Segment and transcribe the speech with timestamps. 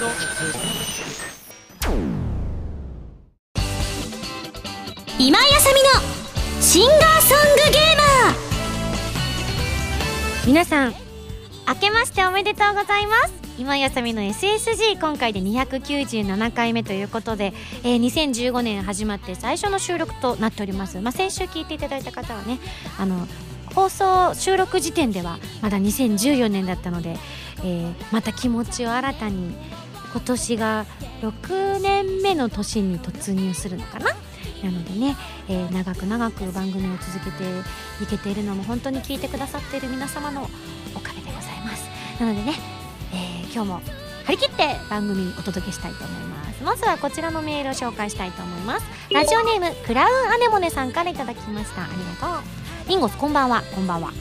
[0.00, 0.12] 今井
[5.28, 8.36] あさみのシンガーソングゲーマー。
[10.46, 10.94] 皆さん
[11.68, 13.34] 明けましておめでとうございます。
[13.58, 22.58] 今井あさみの SSG 今回で297回目ということで、えー、2015年始まって最初の収録となっております、まあ、先週聞いていただいた方はね
[22.98, 23.28] あの
[23.74, 27.16] 放送収録時点ではまだ2014年だったので、
[27.58, 29.54] えー、また気持ちを新たに
[30.12, 30.86] 今年が
[31.22, 34.10] 6年目の年に突入するのかな？
[34.62, 35.16] なのでね、
[35.48, 37.44] えー、長く長く番組を続けて
[38.02, 40.42] いけているのも本当に聞いてくださっている皆様の
[40.94, 41.88] おかげでございます。
[42.20, 42.54] なのでね、
[43.12, 43.80] えー、今日も
[44.26, 46.62] 張り切って番組お届けしたいと思います。
[46.62, 48.86] まずはこちらのメールを紹介したいと思います。
[49.10, 51.84] ラジオネームクラウンアネモネさんからいただきました。
[51.84, 52.88] ありがとう。
[52.88, 53.62] ミンゴスこんばんは。
[53.74, 54.12] こんばんは。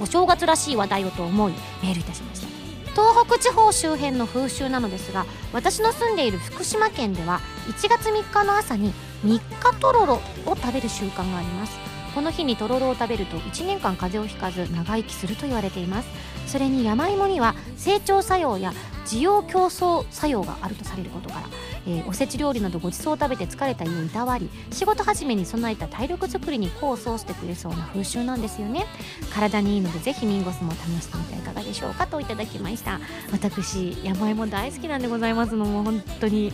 [0.00, 2.57] お正月らしい話題をと思いメールいたしました。
[2.98, 8.92] 東北地方周辺の風習なのですが私の住んでいる福島県では1月3日の朝に
[9.24, 10.14] 3日とろろ
[10.46, 11.78] を食べる習慣があります。
[12.12, 16.08] この日にとろろを食べると1年間風邪をひかず長生きすると言われています。
[16.48, 18.72] それに山芋には成長作用や
[19.08, 21.46] 滋養競争作用があるとされることから、
[21.86, 28.84] えー、おせち料理などごちそうを食べて疲れた胃をいたわり仕事始めに備えた体力づくりに功を奏してくれそうな風習なんですよね。
[29.32, 33.00] 体にいいのでぜひミンゴスも試してみてはいかがでしょうかといただきました。
[33.32, 36.52] 私山芋大好きなんでございますのも本当に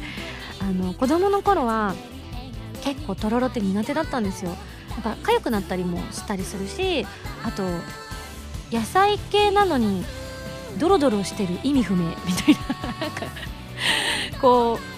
[0.61, 1.97] あの子供の頃は
[2.85, 4.53] 結構とろろって苦手だったんですよ。
[4.91, 7.05] やっぱ痒くなったりもしたりするし
[7.43, 7.65] あと
[8.71, 10.05] 野菜系なのに
[10.79, 12.61] ドロドロしてる意味不明みたいな
[13.01, 13.27] なんか
[14.41, 14.95] こう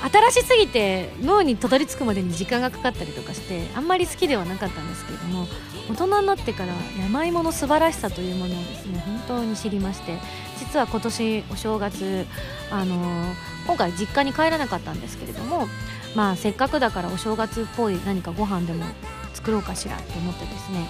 [0.00, 5.46] 新しすぎて脳にたどり着くまでに時間がかかったりとかしてあんまり好きではなかったんですけれども
[5.90, 10.18] 大人になってから山芋の素晴らしさというものをですね本当に知りまして
[10.58, 12.26] 実は今年お正月
[12.70, 13.34] あの、
[13.66, 15.66] 今回実家に帰らなかったんですけれども
[16.14, 18.84] まあせっかくだからお正月っぽい何かご飯でも
[19.34, 20.86] 作ろうかしらと思ってですね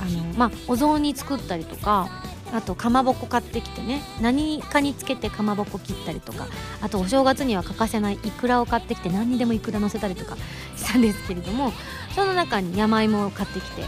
[0.00, 2.08] あのまあお雑煮作ったりとか
[2.52, 4.02] あとかまぼこ買ってきてね。
[4.20, 6.46] 何かにつけてかまぼこ切ったりとか。
[6.80, 10.36] あとお正月には欠かせないいくらを買ってきて何にでもいくら乗せたりとか。
[10.76, 11.72] したんですけれども。
[12.14, 13.84] その中に山芋を買ってきて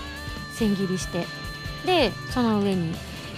[0.54, 1.26] 千切りして。
[1.87, 2.94] でその上に、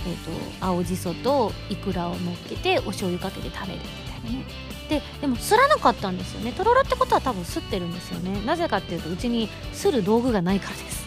[0.07, 0.17] えー
[0.61, 4.45] と、青じそといくらをのっけてお醤油かけて食べるみたいなね。
[4.89, 6.53] ででもすらなかったんですよね。
[6.53, 8.45] とろろってことは多分すってるんですよね。
[8.45, 11.07] なぜかっていうとうちにする道具がないからです。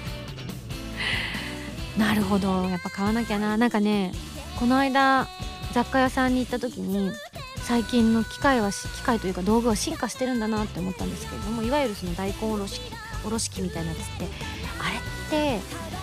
[1.97, 2.63] なるほど。
[2.65, 3.57] やっぱ買わなきゃな。
[3.57, 4.11] なんかね
[4.59, 5.27] この間
[5.73, 7.11] 雑貨屋さんに行った時に
[7.63, 12.93] 最近の機械は機械というか道具は進化してるんだなって思ったんですけれどもいわゆるその大根おろし器
[13.25, 14.27] おろし器みたいなやつって
[14.79, 15.59] あれって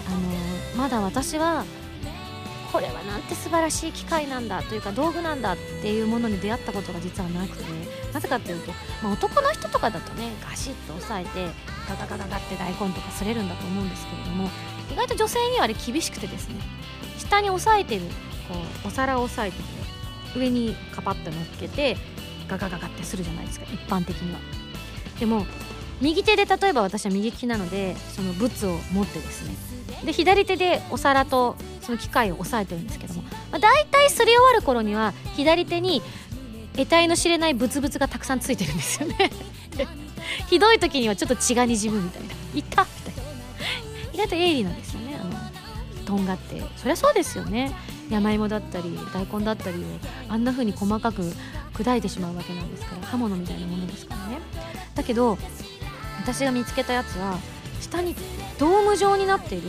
[0.09, 1.65] あのまだ私は
[2.73, 7.65] これはなんて素晴らしい機械なんだというか道具なんだっていうものに出会ったことが実はなくて
[8.13, 8.73] なぜかっていうと、
[9.03, 11.51] まあ、男の人とかだとねガシッと押さえて
[11.89, 14.49] ガガガガガって大根とかすれるんだと思うんですけれども
[14.93, 16.57] 意外と女性にはあれ厳しくてですね。
[17.19, 18.03] 下に押さえてる
[18.49, 18.55] こ
[18.85, 21.97] うお皿を押さえてて上にカパッと乗っけて
[22.49, 23.67] ガガガガってするじゃないですか。
[23.73, 24.41] 一般的には。
[25.19, 25.47] でも
[26.01, 29.55] 右手で例えば私は右利きなのでそのブツを持ってですね。
[30.05, 36.03] で左手でお皿とその機械を押さえてるんですけども、まあ、大体すり終わる頃には左手に
[36.77, 39.31] 得体の知れないブツブツがたくさんついてるんですよね。
[40.51, 42.65] ひどい時にはちょっと血がにじむみたいな「いっ!」
[44.13, 45.19] 意外と鋭利なんですよね。
[45.21, 45.33] あの
[46.05, 46.63] とんがって。
[46.77, 47.75] そりゃそうですよね。
[48.11, 49.87] 山芋だったり大根だったりを
[50.29, 51.23] あんな風に細かく
[51.73, 54.39] 砕いてしまうわけなんですから刃物みたいなものですからね。
[54.95, 55.39] だけど
[56.21, 57.39] 私が見つけたやつは
[57.81, 58.15] 下に
[58.59, 59.69] ドーム状になっている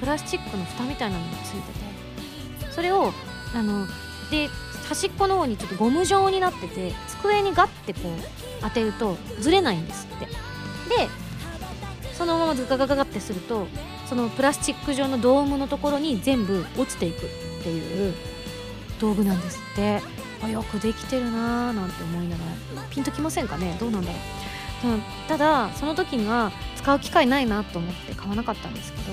[0.00, 3.12] プラスチックの蓋みたいなのがついててそれを
[3.54, 3.86] あの
[4.30, 4.48] で
[4.88, 8.12] 端っこの方にちょっとゴム状になってて机にガッてこう
[8.62, 10.26] 当てるとずれないんですって。
[10.26, 11.08] で
[12.16, 13.66] そのままガガガガってすると
[14.06, 17.28] そのプラスチック状のドームのところに全部落ちていくっ
[17.62, 18.14] ていう
[19.00, 20.24] 道具なんですって。
[20.42, 22.44] あよくできてるなーなんて思いなが
[22.76, 22.82] ら。
[22.90, 23.76] ピンときませんかね？
[23.80, 24.18] どうなんだろ
[24.84, 29.04] う、うん、ただその時には使う機会ないなと思って買わなかったんですけど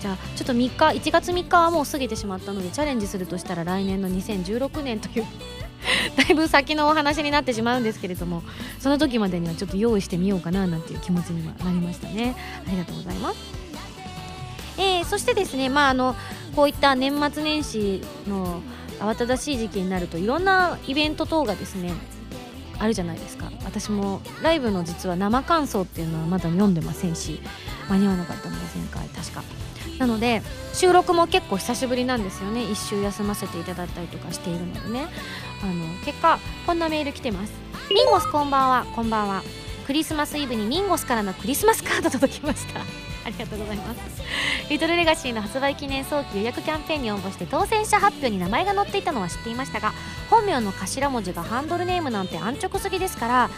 [0.00, 0.70] じゃあちょっと3日
[1.00, 5.26] 1月3日はもう過ぎてしまったのでチャレンジするとしたら来年の2016年という
[6.16, 8.42] だいぶ先のお話になってしまうんですけれども
[8.80, 12.34] その時までにはちょっと用意してみようかななんていう気持ちにはなりましたね。
[12.66, 13.36] ありがとうございます、
[14.78, 16.16] えー、そしてですねまああの
[16.54, 18.60] こういった年末年始の
[19.00, 21.92] 慌ただしい時期になるといろんなイベント等がですね
[22.78, 23.50] あるじゃないですか。
[23.64, 27.40] 私もライブの実は生感想っていうのはまだ読んでませんし
[27.88, 29.42] 間に合わなかったので前回確か。
[29.98, 30.42] なので
[30.74, 32.60] 収録も結構久しぶりなんですよね。
[32.60, 35.08] 1週休ませていただいたりとかしているのでね。
[35.62, 37.52] あの結果こんなメール来てます。
[37.92, 38.86] ミンゴスこんばんは。
[38.94, 39.42] こんばんは。
[39.86, 42.80] クリスマスイブにミンゴスからのクリスマスカード届きました。
[43.24, 44.00] ありがとうございます。
[44.68, 49.92] リトルレガシーの発売記念早期予約キャンペーンに応募して当選者発表に名前が載っていたのは知っていましたが
[50.30, 53.50] 本名の頭文字がハンドルネームなんて安直すぎですから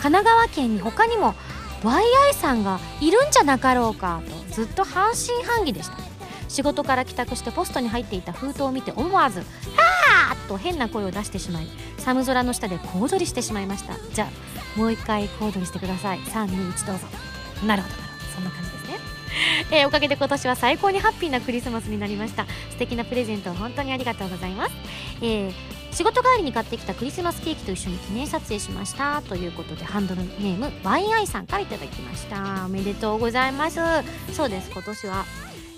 [0.00, 1.34] 神奈川県に他にも
[1.82, 6.11] YI さんがいるんじゃなかろうかとずっと半信半疑でした。
[6.52, 9.40] 仕事から帰宅してポストに入っていた封筒を見て思わず
[9.74, 11.66] 「はあ!」と変な声を出してしまい
[11.98, 13.94] 寒空の下で小躍りしてしまいました。
[14.12, 16.18] じゃあもう一回小躍りしてください。
[16.20, 17.06] 321どうぞ。
[17.66, 18.34] なるほどなるほど。
[18.34, 18.98] そんな感じですね。
[19.70, 22.44] えー、おかげで今年は最高にハッピーなクリスマスになりました。
[22.70, 24.72] 素敵なプレゼントを本当にありがとうございます、
[25.22, 25.52] えー、
[25.92, 29.22] 仕事帰りに買ってきたクリスマスケーキと一緒に記念撮影しました。
[29.22, 32.66] ということでハンドルネーム YI さんからいただきました。
[32.66, 33.78] おめでとうございます。
[34.32, 34.70] そうです。
[34.70, 35.24] 今年は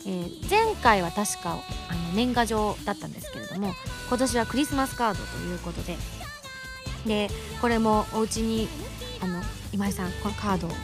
[0.06, 1.58] えー、前回は確か
[1.88, 3.74] あの年賀状だったんですけれども
[4.08, 5.96] 今年はクリスマスカードということで
[7.06, 7.30] で
[7.60, 8.68] これもお家に
[9.22, 9.42] あの
[9.72, 10.74] 今井さんこのカードこ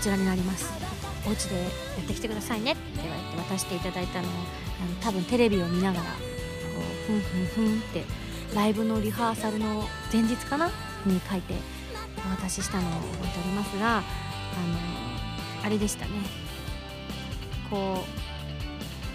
[0.00, 0.72] ちらになります。
[1.26, 1.68] お家でや
[2.02, 4.34] ってきてくださいねって言われて渡していただいたのをあ
[4.86, 6.10] の多分テレビを見ながらこ
[7.08, 8.04] うふんふんふんって
[8.54, 10.70] ライブのリハーサルの前日かな？
[11.06, 11.54] に書いて
[12.26, 14.04] お渡ししたのを覚えておりますがあの
[15.64, 16.10] あれでしたね。
[17.70, 18.23] こう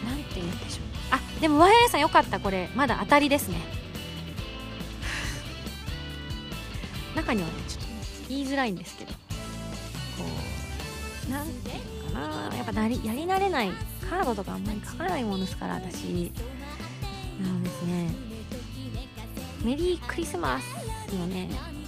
[0.05, 0.83] なんて言うんでしょう。
[1.11, 2.39] あでも YA さんよかった。
[2.39, 3.57] これまだ当たりですね。
[7.15, 7.89] 中にはねちょっと
[8.29, 9.13] 言いづらいんですけど。
[9.13, 9.19] こ
[11.27, 11.75] うなんていう
[12.13, 12.55] のかな。
[12.55, 13.71] やっぱなりやり慣れない
[14.09, 16.31] カードとかあんまり書かないものですから私。
[17.41, 18.09] あのですね
[19.63, 20.63] メリークリスマス
[21.13, 21.79] のねなんかね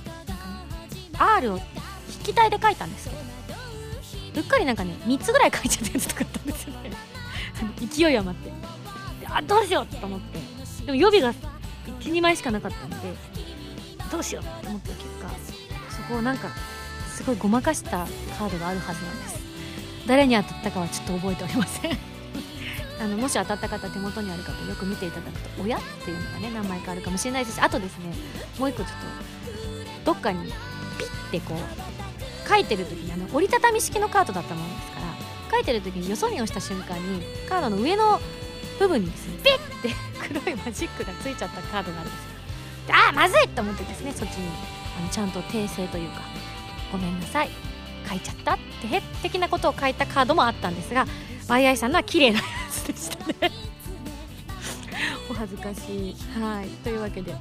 [1.18, 1.60] R を
[2.08, 3.22] 筆記体で書いたんですけど。
[4.34, 6.92] うっかりなんかね3つぐらい書いちゃったやつとかあったんですよね。
[7.80, 8.52] 勢い余って。
[9.34, 10.40] あどうしようと思って。
[10.86, 11.34] でも予備が
[12.00, 13.14] 12枚しかなかったので
[14.12, 15.30] どうしようと思った結果
[15.90, 16.50] そこをなんか
[17.16, 19.42] すごいごまかしたカードがあるはずなんです。
[20.08, 21.98] 誰に当たったかはちょっと覚えておりません。
[23.00, 28.14] あのもし当たった方手元にある方よく見ていただくと「親」っていうのがね何枚かあるかもしれないですしあとですね
[28.60, 28.96] もう一個ちょっ
[30.06, 30.52] とどっかに
[31.00, 34.91] ピッてこう書いてる時にあの折りたたみ式のカードだったものです。
[35.62, 38.20] から書いてる時によそ見をした瞬間にカードの上の
[38.80, 39.96] 部分にですねピッて
[40.42, 42.96] 黒いマジックがついちゃったカードがあるんですよ。
[42.96, 44.50] ああまずいと思ってですねそっちに
[44.98, 46.22] あのちゃんと訂正というか
[46.92, 47.50] ごめんなさい
[48.10, 51.06] 書いちゃったって的なことを書いたカードもあったんですが
[51.48, 53.52] ワイアイさんのは綺麗なやつでしたね。
[55.30, 56.16] お恥ずかしい。
[56.40, 56.68] はい。
[56.84, 57.36] というわけで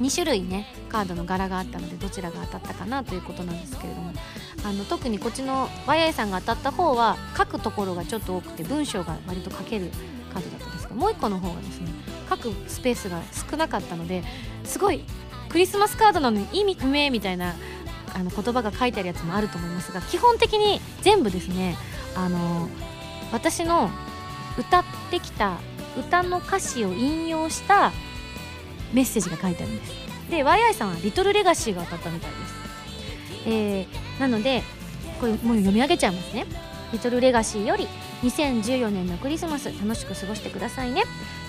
[0.00, 4.12] 2種類ねカードの柄があったのでどちらが当たったかなということなんですけれども。
[4.64, 9.90] あの特にこっちの YI さんが当たった方は書くところがちょっと多くて文章が割と書ける
[10.32, 11.88] カードだったんですけどもう1個の方がですね
[12.30, 13.20] 書くスペースが
[13.50, 14.24] 少なかったので
[14.64, 15.04] すごい
[15.50, 17.54] クリスマスカードなのに意味不明みたいな
[18.14, 21.76] あの言葉が書いてあるやつもあると思いますが基本的に全部ですね
[22.16, 22.68] あの
[23.32, 23.90] 私の
[24.58, 25.58] 歌ってきた
[25.98, 27.92] 歌の歌詞を引用した
[28.92, 29.92] メッセージが書いてあるんです。
[30.30, 32.54] で YI さんは「リトルレガシー」が当たったみたいです。
[33.46, 34.62] えー、なので
[35.20, 36.46] これもう読み上げちゃいますね
[36.92, 37.88] 「リトルレガシーより
[38.22, 41.02] 2014年のクリスマス楽しく過ごしてくださいね。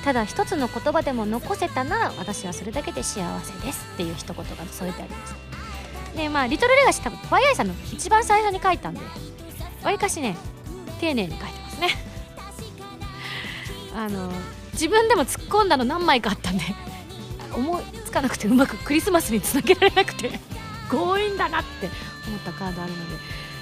[0.04, 3.86] ただ一つの言葉でも残せたなら私はそれだけで幸せです。
[3.94, 5.36] っていう一言が添えてあります。
[6.18, 9.02] でまあリトルレガシー多分ワイアイさんの一番最初に書いたんで
[9.84, 10.36] わりかしね
[11.00, 11.90] 丁寧に書いてますね。
[13.96, 14.32] あの
[14.74, 16.64] 自分でも突っ込んだの何枚かあったんで
[17.54, 20.40] 思いつかなくてうまくクリスマスにつなげられなくて
[20.90, 21.90] 強引だなって
[22.28, 23.18] 思ったカードあるので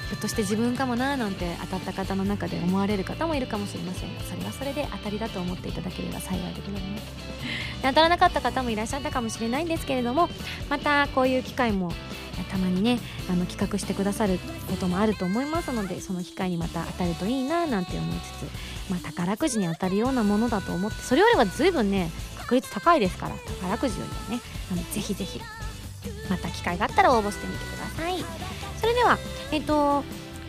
[0.09, 7.33] ひょっとして自分かもなーなんて当たった方の中で思われる方もいるかもしれませんがそれはそれで当たりだと思っていただければ幸いでございます。
[7.81, 10.29] 当たらなかった方もいらっしゃったかもしれないんですけれども
[10.69, 11.91] またこういう機会も
[12.49, 14.39] たまにねあの企画してくださる
[14.69, 18.47] こともあると思いますのでその機会にまた当たるといいななんて思いつ
[18.87, 25.41] つ、まあ、宝くじに当たるようなものだと思ってそれよりは随分ね確率高いですから宝くじよりはねあのぜひぜひ
[26.29, 28.23] また機会があったら応募してみてください。
[28.79, 29.17] それでは
[29.51, 30.03] えっ、と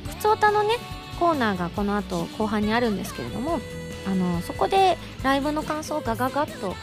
[0.08, 0.76] ふつおたのね
[1.20, 3.60] コーナーがこの後後半にあるんですけれども
[4.06, 6.74] あのそこでライブの感想をガガガッと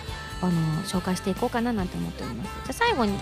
[0.41, 0.51] あの
[0.83, 2.47] 紹介していこうかななんて思っております。
[2.47, 3.13] じゃあ最後に、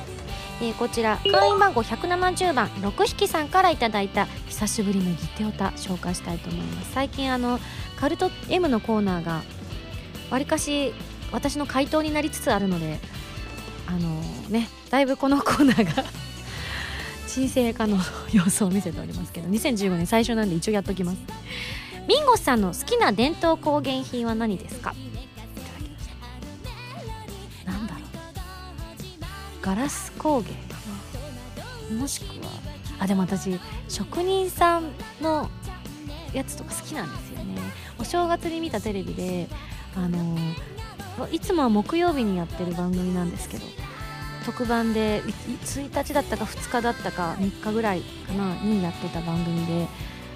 [0.61, 6.93] えー、こちら会員番号170番6匹さんからいただいた久しぶりのギテオタ紹介したいと思います。
[6.93, 7.59] 最近あの
[7.99, 9.41] カルト M のコーナーが
[10.29, 10.93] わりかし
[11.31, 12.99] 私の回答になりつつあるので
[13.89, 16.03] あのねだいぶこのコーナーが
[17.27, 17.98] 沈静化の
[18.31, 21.17] 様子を見せておりますけど2015年最初なんで一応やっときます。
[22.08, 24.93] ミンゴスさんの好きな伝統工芸品は何ですか？
[27.65, 28.03] なんだろう。
[29.62, 30.50] ガラス工芸
[31.96, 32.51] もしくは
[33.00, 34.91] あでも私職人さん
[35.22, 35.50] の
[36.34, 37.60] やつとか好きなんですよね。
[38.00, 39.48] お正月に見たテレビで
[39.96, 40.36] あの
[41.31, 43.65] いつもは木曜日にやってる番組なんですけど
[44.49, 45.21] 特番で
[45.63, 49.87] 1日だったか2日だったか3日ぐらいかなにやってた番組で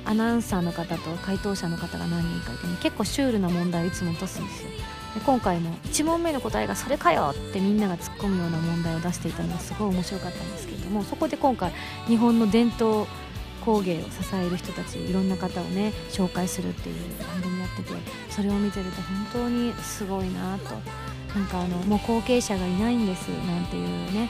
[0.05, 4.69] アナウンサーの方と回答者の方が何人かいてね結構シュールな問題をいつも出すんですよ
[5.15, 11.73] で今回も1問目の答えが「それかよ!」ってみんなが突っ込むような問題を出していたのがすごい面白かったんですけれどもそこで今回
[12.07, 13.07] 日本の伝統
[13.65, 16.95] 工芸を支える人たちいろんな方をね紹介するっていう
[17.27, 17.93] 番組やってて
[18.29, 20.75] それを見てると本当にすごいなと
[21.35, 24.29] なんかあのもう後継者がいないんですなんていうね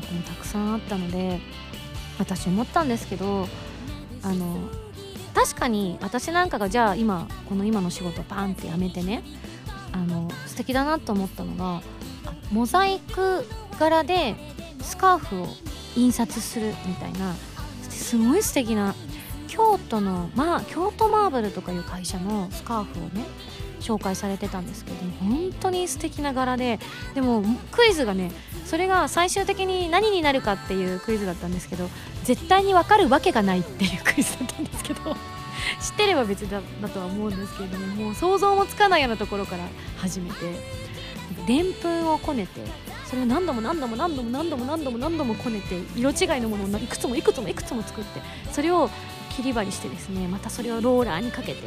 [0.00, 1.40] とこもたくさんあったので
[2.18, 3.46] 私思ったんですけど
[4.22, 4.56] あの
[5.34, 9.22] 確かに私なんかがじゃあ今この今の仕事パンってやめてね
[9.92, 11.82] あの素敵だなと思ったのが
[12.50, 13.44] モザイク
[13.78, 14.34] 柄で
[14.82, 15.46] スカーフを
[15.96, 17.34] 印刷するみたいな
[17.88, 18.94] すごい素敵な
[19.48, 23.24] 京都の、まあ、京都マーブルとかいう会社のスカーフをね
[23.82, 26.78] 紹介されてたんですけど本当に素敵な柄で
[27.14, 28.30] でもクイズがね
[28.64, 31.88] それが最終的に何になるかっていうクイズだったんですけど
[32.24, 35.00] 絶対に分かるわけがないっていうクイズだったんですけど
[35.80, 39.64] 知ってれば別だだとは思うんですけれどももう想像もつかないようなところから
[39.98, 40.36] 始めて
[41.46, 42.60] でんぷんをこねて
[43.06, 48.20] それを何度も何度も何度も何度も何度も何度もこねて色違いのものをいくつもいくつもいくつも作って
[48.52, 48.88] それを
[49.36, 51.62] 切り張りしてですねまたそれをローラーにかけて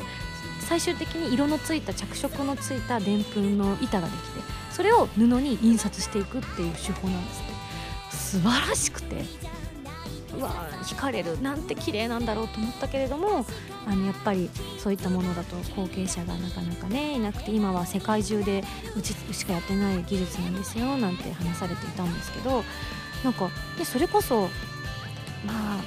[0.67, 4.41] 最終的に色のついた着色のついたでんぷんの板ができて
[4.71, 7.47] それを布に印刷していくっていう手法なんですね
[8.09, 9.55] 素晴らしくて。
[10.37, 13.45] うわ惹かれるなんて綺麗なんだろうと思ったけれども
[13.87, 18.63] あのやっぱりそういったものだと後継者がなかなかねいなくて今は世界中で
[18.97, 22.63] うちしかやってない技術なんですよなんて話されていたんですけど
[23.23, 24.49] なんかでそれこそ
[25.45, 25.79] まあ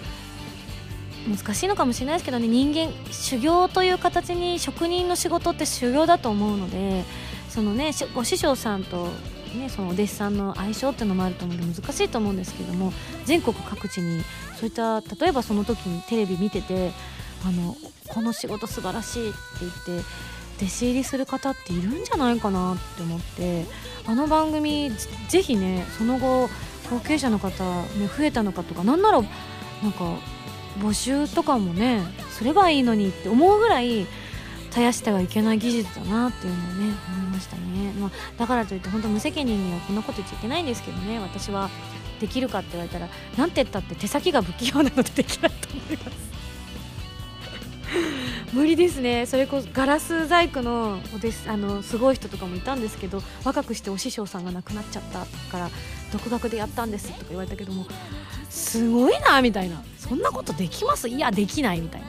[1.28, 7.04] 難しいのかもしれないですけどね人間修行という形に職人の仕事って修行だと思うので
[7.48, 9.08] そのねご師匠さんと
[9.56, 12.92] ね、そのお弟子さんの相性っていうのもあると思うので難しいと思うんですけども
[13.24, 14.22] 全国各地に
[14.56, 16.92] そういった例えばその時にテレビ見てて
[17.46, 17.74] あの
[18.08, 20.06] この仕事素晴らしいって言って
[20.58, 23.64] 弟子入りする方っているんじゃないかなって思って
[24.06, 24.90] あの番組
[25.28, 26.48] ぜひねその後
[26.90, 30.18] 後継者の方、ね、増えたのかとかなんならなんか
[30.80, 34.06] 募集とかもねすればいいのにって思うぐらい
[34.70, 41.18] 絶やしてはいけない技術だなっていうのをね思いましたね、まあ、だからといって本当無責任にはこんなこと言っちゃいけないんですけどね。
[41.18, 41.70] 私は
[42.20, 46.28] できるかって言われたらなんて言ったって手先が不器用なのでできないと思います。
[48.52, 49.26] 無理ですね。
[49.26, 55.70] それこそガラス細工のおですあのすごい人とかもいたんですけど若くしてお師匠さんが亡くなっちゃったから
[56.12, 57.86] 独学でやったんですとか言われたけども
[58.48, 61.08] すごいなみたいなそんなことできます？
[61.08, 62.08] いやできないみたいな。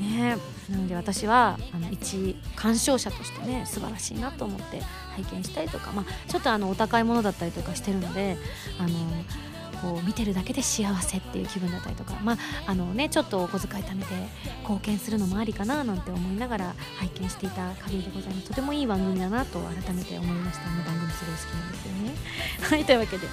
[0.00, 0.36] ね
[0.70, 4.80] なので私はあの一鑑賞者としてね素晴らしいなと思って
[5.14, 8.38] 拝見したりとか、まあ、ちょっとあのお高いものだったりとかしてるので
[8.78, 8.88] あの
[9.84, 12.36] こう見てるだけで幸せっていう気分だったりとか、まあ
[12.66, 14.14] あのね、ちょっとお小遣い貯めて
[14.62, 18.48] 貢献するのもありかななんて思いながら拝見していた限りでございます。
[18.48, 20.68] とてもいい番組だなと改めて思いました。
[20.68, 22.14] あの番組すごい好きなんですよね。
[22.64, 23.28] はいというわけで、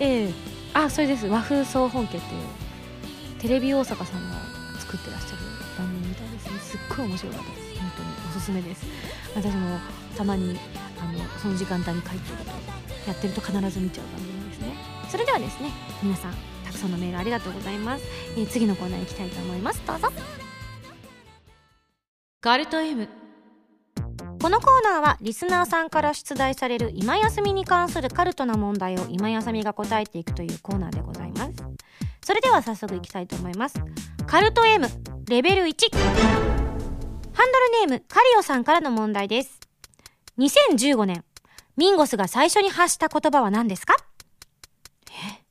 [0.00, 0.32] えー、
[0.72, 1.26] あそれです。
[1.26, 2.42] 和風総本家っていう
[3.38, 4.36] テレビ大阪さんが
[4.78, 5.36] 作ってらっしゃる
[5.76, 6.58] 番組みたいですね。
[6.60, 7.78] すっごい面白かったです。
[7.78, 8.08] 本当に。
[8.30, 8.86] おすすめです。
[9.36, 9.78] 私も
[10.16, 10.58] たまに
[10.98, 12.50] あのその時間帯に帰ってると
[13.10, 14.29] やってると必ず見ちゃう番組。
[15.10, 15.70] それではですね
[16.02, 18.04] 皆さんたくさんのメールありがとうございます、
[18.36, 19.82] えー、次のコーナー行きたいと思います。
[19.86, 20.08] どうぞ。
[22.40, 23.08] ガルト M
[24.40, 31.52] このコーナーはリスナーさんから出題される今休みに関するカルトな問題を今休みが答えていくというコーナーでございます。
[32.24, 33.78] それでは早速いきたいと思います。
[34.26, 34.86] カルト M
[35.28, 35.96] レベル1
[37.32, 39.60] ハンドルネームカリオさんからの問題です。
[40.38, 41.24] 2015年。
[41.76, 43.96] ミンゴスが最初に発した言葉は何ですか
[45.10, 45.42] え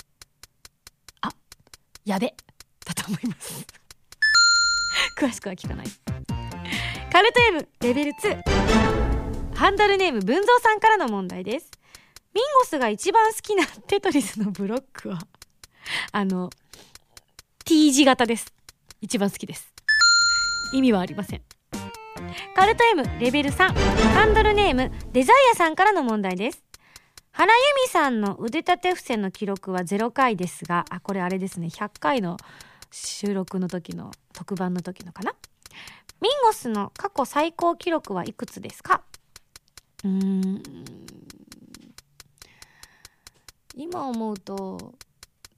[1.22, 1.32] あ
[2.10, 2.34] やべ
[2.84, 3.68] だと思います。
[5.16, 5.88] 詳しくは聞かない。
[7.12, 11.70] カルト M レベル2ハンドルネーム文蔵さんからの問題です。
[12.34, 15.20] ミンゴスが一番好きなテトリスのブロックは
[16.12, 16.50] あの
[17.64, 18.52] T 字型です。
[19.02, 19.72] 一番好きです。
[20.74, 21.44] 意味はありません。
[22.56, 23.72] カルト M レベル3
[24.14, 26.69] ハンドルネームデザイアさんからの問題です。
[27.40, 31.68] 原由美さんの腕立て伏せの記録は0回ですがあこれあれですね。
[31.68, 32.36] 100回の
[32.92, 35.34] 収録の時の特番の時のかな？
[36.20, 39.04] ミンゴスの過去最高記録はいくつですか？
[40.04, 40.64] うーん。
[43.74, 44.96] 今思うと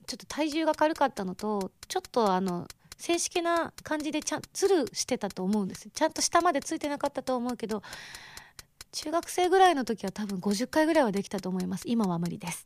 [0.05, 7.81] ちょっと体重が軽かったのとちょっとあの正式な感じでちゃんズルしてたと思うんですちゃんと下までついてなかったと思うけど
[8.93, 11.83] 中学生ぐらいの時は多分50回ぐらいはできたと思います。
[11.87, 12.65] 今は無理です。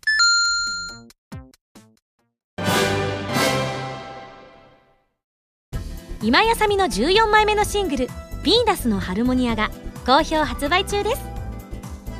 [6.24, 8.08] 今やさみの14枚目のシングル
[8.42, 9.70] 「ヴィーナスのハルモニア」が
[10.08, 11.22] 好評発売中です。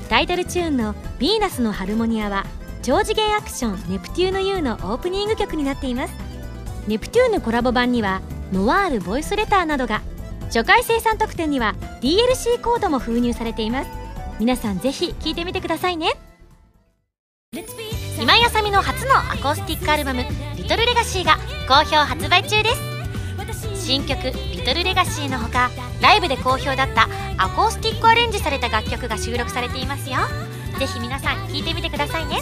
[0.08, 2.46] タイトルチューンの「ヴィーナスのハルモニア」は
[2.84, 6.14] 超次元アクション「ネプテューヌ U」のオープニング曲になっています。
[6.88, 8.22] ネプテューヌコラボ版には
[8.54, 10.04] ノワールボイスレターなどが
[10.46, 13.90] 初回生産特典には DLC コードも封入されています。
[14.40, 16.14] 皆さんぜひ聴いてみてくださいね。
[18.20, 20.24] 今やさみの初のアコースティックアルバム
[20.56, 21.38] 「リトルレガシーが
[21.68, 23.86] 好評発売中です。
[23.86, 25.70] 新曲「リトルレガシーのほか
[26.02, 30.18] ライブで好評だったアコースティックアレンジされた楽曲が収録されていますよ。
[30.80, 32.42] ぜひ皆さん聴いてみてくださいね。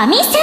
[0.00, 0.38] ァミセ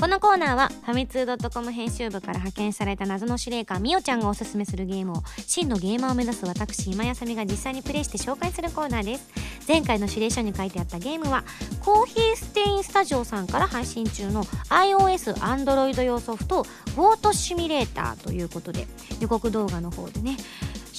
[0.00, 9.30] このコーナーはファミツー .com 編集部から派遣された謎の司令官みおちゃんがおすすめするゲームを真のゲーマーを目指す私今やさみが実際にプレイして紹介するコーナーです。
[9.68, 11.44] 前回の指令書に書いてあったゲームは
[11.78, 16.66] コーヒーステインスタジオさんから配信中の iOS、Android 用ソフト
[16.96, 18.88] ゴートシミュレーターということで
[19.20, 20.36] 予告動画の方でね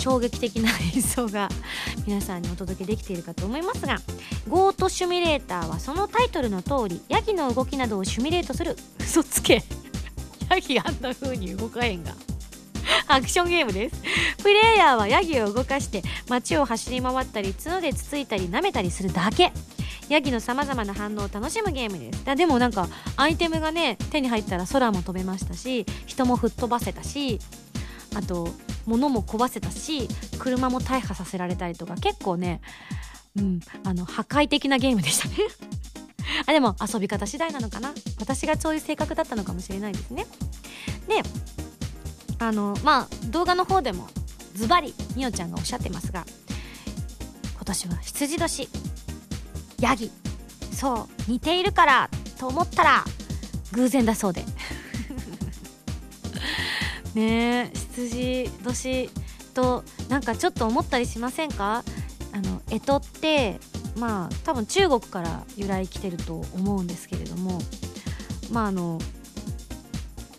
[0.04, 1.48] 衝撃的な演奏が
[2.06, 4.00] 皆さんにお届けできているかと思いますが
[4.50, 9.64] ゴートシュミレーターはそのタイトルの通りヤギの動きなどをシュミレートする嘘つけ。
[10.50, 12.12] ヤギあんな風に動かへんが。
[13.08, 14.02] アクションゲームです。
[14.44, 19.54] プレイヤーはヤギを動かして街を走り回ったり角でつついたり舐めたりするだけ。
[20.10, 22.26] ヤギのさまざまな反応を楽しむゲームです。
[22.26, 27.40] だでもなんかアイテムがね手に入ったら空も飛べましたし人も吹っ飛ばせたし
[28.14, 28.50] あと
[28.86, 30.08] 物も壊せたし
[30.40, 32.62] 車も大破させられたりとか結構ね、
[33.38, 35.36] うん、あの破壊的なゲームでしたね。
[36.46, 37.94] あでも遊び方次第なのかな。
[38.20, 40.26] 私がそういう性格だったのかもしれないですね。
[41.08, 41.22] で
[42.40, 44.08] あのまあ動画の方でも
[44.54, 46.26] ズバリみおちゃんがおっしゃってますが
[47.56, 48.70] 今年は羊年。
[49.80, 50.12] ヤギ。
[50.74, 51.32] そう。
[51.32, 53.06] 似ているからと思ったら
[53.74, 54.44] 偶然だそうで。
[57.14, 57.72] ね。
[57.74, 59.10] え羊年
[59.54, 61.84] となんかちょっと思ったりしませんか？
[62.32, 63.60] あの干支って
[63.98, 67.60] まあ多分中国から由来来てると思うんですけれども。
[68.52, 69.00] まああの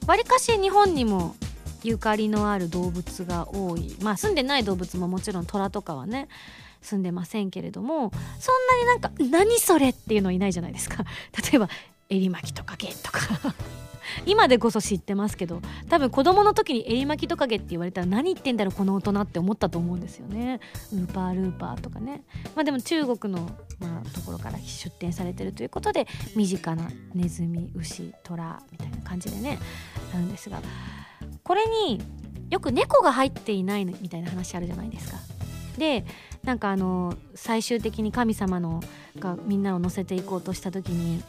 [0.06, 1.34] わりかし日本にも
[1.82, 3.96] ゆかりのある動物が多い。
[4.02, 6.28] まあ住んでない動物ももちろん虎とかはね
[6.82, 8.12] 住んでませんけれども。
[8.38, 11.04] そんなになんか「何それ?」っていうのいないじゃないですか。
[11.50, 11.68] 例えば
[12.10, 13.20] 「エリマキトカゲ」とか。
[14.26, 20.60] 今でこそ知ってますけど多分子供の時にエリマキトカゲって言われたら何言ってんだろうこの大人って思ったと思うんですよね。
[20.92, 22.22] ウーパールーパーとかね。
[22.54, 29.58] まあでも中国の、まあ、ところから出展されてるということで身近なネズミ牛トラみたいな感じでね
[30.12, 30.60] あるんですが
[31.42, 32.02] これに
[32.50, 35.18] よく猫が入っていないみたいな話あるじゃないですか。
[35.78, 36.04] で
[36.44, 38.80] なんかあの最終的に神様の
[39.18, 41.22] がみんなを乗せていこうとした時に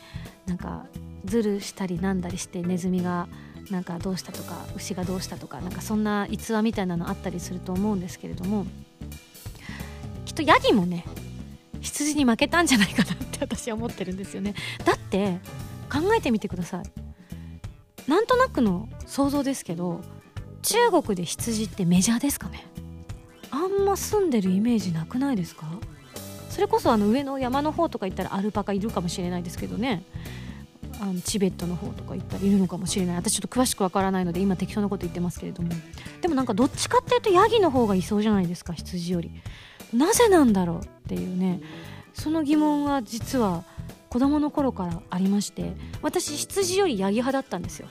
[0.46, 0.86] なんか
[1.26, 3.28] ズルしたりなんだりしてネズミが
[3.72, 8.66] なんかどうしたとか牛がどうしたとかなんかそんな逸話みたいなのあったりすると思うんですけれども
[10.26, 11.04] きっとヤギもね
[11.82, 14.56] 羊に負けたんじゃないかなって 私は思ってるんですよね。
[14.84, 15.40] だって
[15.92, 18.10] 考えてみてください。
[18.10, 20.02] なんとなくの想像ですけど
[20.62, 22.66] 中国で羊ってメジャーですかね？
[23.52, 25.66] あんま住んでるイメージなくないですか？
[26.50, 30.04] それこそあの上の山の方とか行ったらアルパカいるかもしれないですけどね。
[31.02, 33.16] あのチベットの方とか行ったらいるのかもしれない。
[33.18, 35.70] 私ちょっと詳しくわからないので今適当なこと言ってますけれども。
[36.22, 39.32] でもなんかどっちかっていうとヤギの方がいそうじゃないですか羊より。
[39.94, 41.62] なぜなんだろうっていうね。
[42.14, 43.64] その疑問は実は
[44.10, 47.88] 子供の頃からありまして私羊よりヤギ派だったんですよ。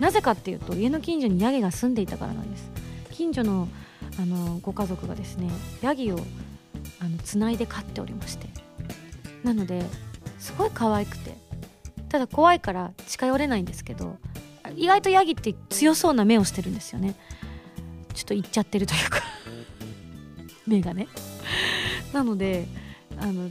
[0.00, 2.70] なぜかっていうと家の近所にヤギが住んでいたからなんです。
[3.10, 3.68] 近所の
[4.18, 5.50] あのご家族がですね
[5.82, 6.18] ヤギを
[7.00, 8.48] あのつないで飼っておりまして。
[9.44, 9.84] なので
[10.38, 11.41] すごい可愛くて。
[12.12, 14.18] ただ怖いから近寄れないんですけど
[14.76, 17.14] 意外とヤギって強そうな目をしてるんですよね。
[18.12, 19.22] ちょっと行っちゃってるというか。
[20.66, 21.08] 目がね。
[22.12, 22.66] なので
[23.18, 23.50] あの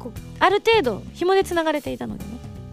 [0.00, 2.30] こある程度紐でつながれていたのでね。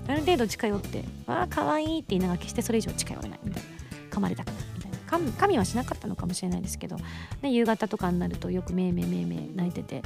[0.08, 3.70] ある程度近寄って「わあかわいい」って言いながら決してそれ以上近寄れないみたいな。
[4.10, 4.67] 噛まれたくない。
[5.08, 6.98] 神はしなかったのかもしれないですけど、
[7.42, 10.04] ね、夕方とかになるとよくめいめいめいめい泣いてて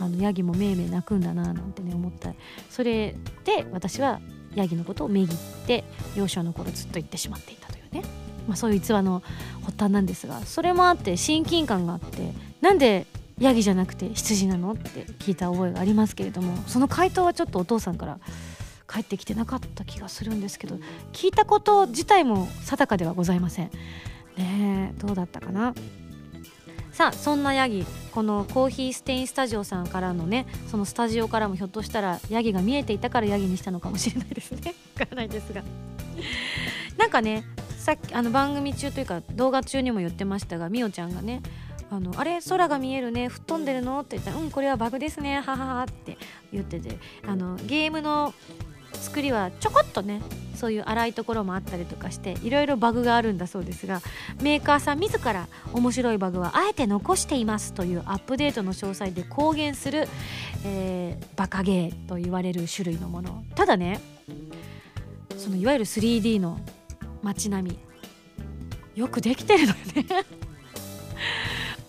[0.00, 2.32] あのヤギもめいめい泣くんだななんてね思った。
[2.70, 4.20] それで私は
[4.54, 5.84] ヤギのことをめぎって
[6.16, 8.02] 幼少の頃ずっと言ってしまっていたというね、
[8.46, 9.22] まあ、そういう逸話の
[9.64, 13.06] 発端なんですがそれもあって親近感があってなんで
[13.38, 18.20] ヤギじゃなくて羊なのって聞いた覚えがありますけれどもその回答はちょっとお父さんから
[18.88, 20.76] 帰ってきてなかった気がするんですけど
[21.12, 23.70] 聞いたこと自体も定かではございません。
[24.36, 25.74] ねどうだったかな？
[26.92, 34.74] さあそんなヤギこのコーヒーステインスタジオさんからのねそのスタジオからもひょっとしたらヤギが見えていたからヤギにしたのかもしれないですね。
[35.00, 35.64] わからないですが。
[36.96, 37.44] なんかね
[37.76, 41.42] さっきあの番組中というか動画中にも言ってましたがみおちゃんがね
[41.90, 44.00] あのあれ空が見えるね吹っ飛んでるの？
[44.00, 46.16] って言ったらうんこれはバグですねはははって
[46.52, 48.32] 言っててあのゲームの
[48.94, 50.20] 作りはちょこっとね
[50.54, 54.00] そういう荒いところもあったりとかしていろいろバグがあるんだそうですが
[54.40, 60.08] メーカーさん自ら面白いバグはあえて残していますというアップデートの詳細で公言する、
[60.64, 63.44] えー、バカゲーと言われる種類のもの。
[63.54, 64.00] ただね
[65.36, 66.58] そのいわゆる 3D の
[67.22, 67.78] 街並み
[68.94, 70.06] よくできてるのよね。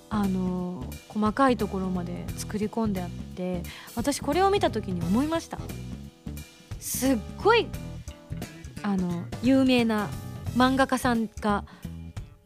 [0.10, 3.64] あの細かいところまで作り込んであって
[3.96, 5.60] 私これを見た時に思いました。
[6.86, 7.66] すっごい
[8.84, 10.08] あの有名な
[10.56, 11.66] 漫画家さんが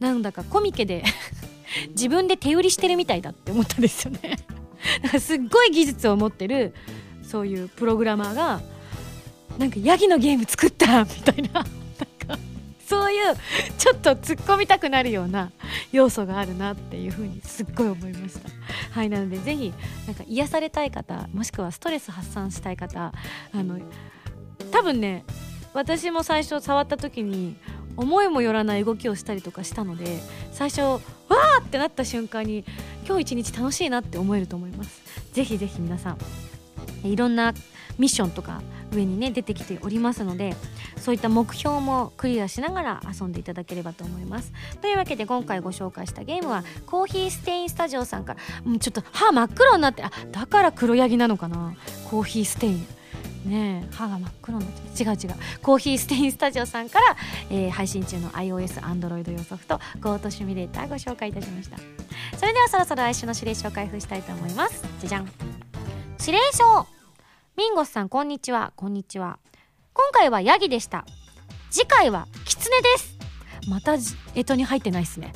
[0.00, 1.04] なんだかコミケで
[1.90, 4.38] 自分で手売りしてるみたいだって思ったんですよね。
[5.12, 6.74] かすっごい技術を持ってる
[7.22, 8.62] そういうプログラマーが
[9.58, 11.60] なんかヤギのゲーム作ったみたいな。
[11.60, 11.64] なん
[12.38, 12.38] か
[12.88, 13.36] そういう
[13.76, 15.52] ちょっと突っ込みたくなるような
[15.92, 18.48] 要素があるなっていうふうにすっごい思いました。
[18.92, 19.70] はいなのでぜひ
[20.06, 23.12] なんか癒されたい方もしくはストレス発散したい方
[23.52, 23.78] あの
[24.70, 25.24] 多分ね
[25.72, 27.56] 私も最初触った時に
[27.96, 30.18] 思いもよらない動きをしたりとかしたので
[30.52, 32.64] 最初わーってなった瞬間に
[33.06, 35.02] 今日一日楽しいなって思えると思います。
[35.32, 36.18] ぜひぜひ皆さん
[37.06, 37.54] いろんな
[37.98, 40.56] ミッションとか上にね出てきておりますので
[40.96, 44.52] そういった目標もクリアしながら遊んでいただければと思います。
[44.80, 51.74] というわけで今回ご紹介したゲームはコーヒーステインスタジオさんから、ちょっと歯真っ黒になってあだから黒ヤギなのかな？
[52.10, 52.86] コーヒーステイン。
[53.44, 55.36] ね歯が真っ黒になって違う違う。
[55.62, 57.16] コーヒーステインスタジオさんから、
[57.50, 61.76] えー、配信中の iOS、Android 用ソフト Go とシミュレーターご紹介いたしました。
[62.36, 64.84] それではそろそろ来週の指令書を開封したいと思います。
[65.00, 65.30] じゃじゃん。
[66.20, 66.86] 指令書。
[67.56, 68.72] ミンゴスさんこんにちは。
[68.76, 69.38] こんにちは。
[69.92, 71.04] 今回はヤギでした。
[71.70, 73.18] 次回はキツネです。
[73.68, 75.32] また干支に入ってないですね、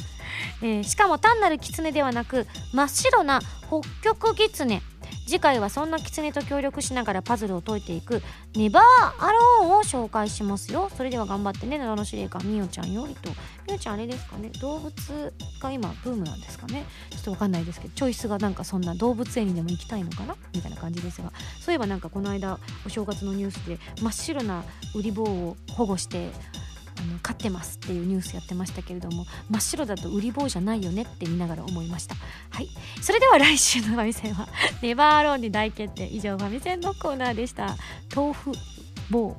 [0.63, 4.83] えー、しかも単なるキツネではなく真っ白な北極キツネ。
[5.27, 8.23] 次回はそんな狐と協力しながらパズルを解いていく
[8.55, 10.91] ネバーアローンを紹介しますよ。
[10.97, 11.79] それでは頑張ってね。
[11.79, 13.07] 七の司令官みおちゃんよ。
[13.07, 13.31] りと
[13.67, 14.51] みおちゃんあれですかね。
[14.61, 16.85] 動物が今ブームなんですかね。
[17.11, 20.37] ちょっとわかんないですけどチョイスがなんかそんな動物園にでも行きたいのかな？
[20.55, 21.33] みたいな感じですが。
[21.61, 24.65] そういえばなんかこの間お正月のニュースで真っ白な
[24.95, 26.31] 売り棒を保護して
[27.07, 32.15] の飼ってますっていうニュースやってましたけれども真っ白だと売り棒じゃないよねって見ながら思いました。
[32.51, 32.69] はい。
[33.01, 34.49] それでは来週のファミセンは
[34.83, 36.07] ネバーローンに大決定。
[36.07, 37.77] 以上ファミセンのコーナーでした。
[38.15, 38.53] 豆腐
[39.11, 39.37] 棒。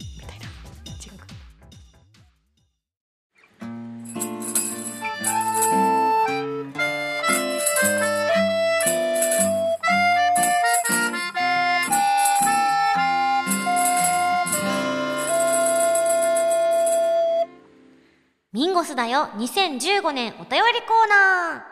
[18.56, 19.28] ミンゴスだよ。
[19.36, 21.66] 2015年お便りコーナ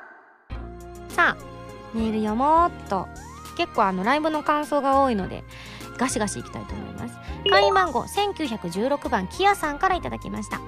[1.09, 1.13] ー。
[1.13, 3.07] さあメール読もうっと。
[3.55, 5.45] 結構あのライブの感想が多いので
[5.97, 7.15] ガシガシいきたいと思います。
[7.49, 10.59] 会員番号1916番キヤさんからいただきました。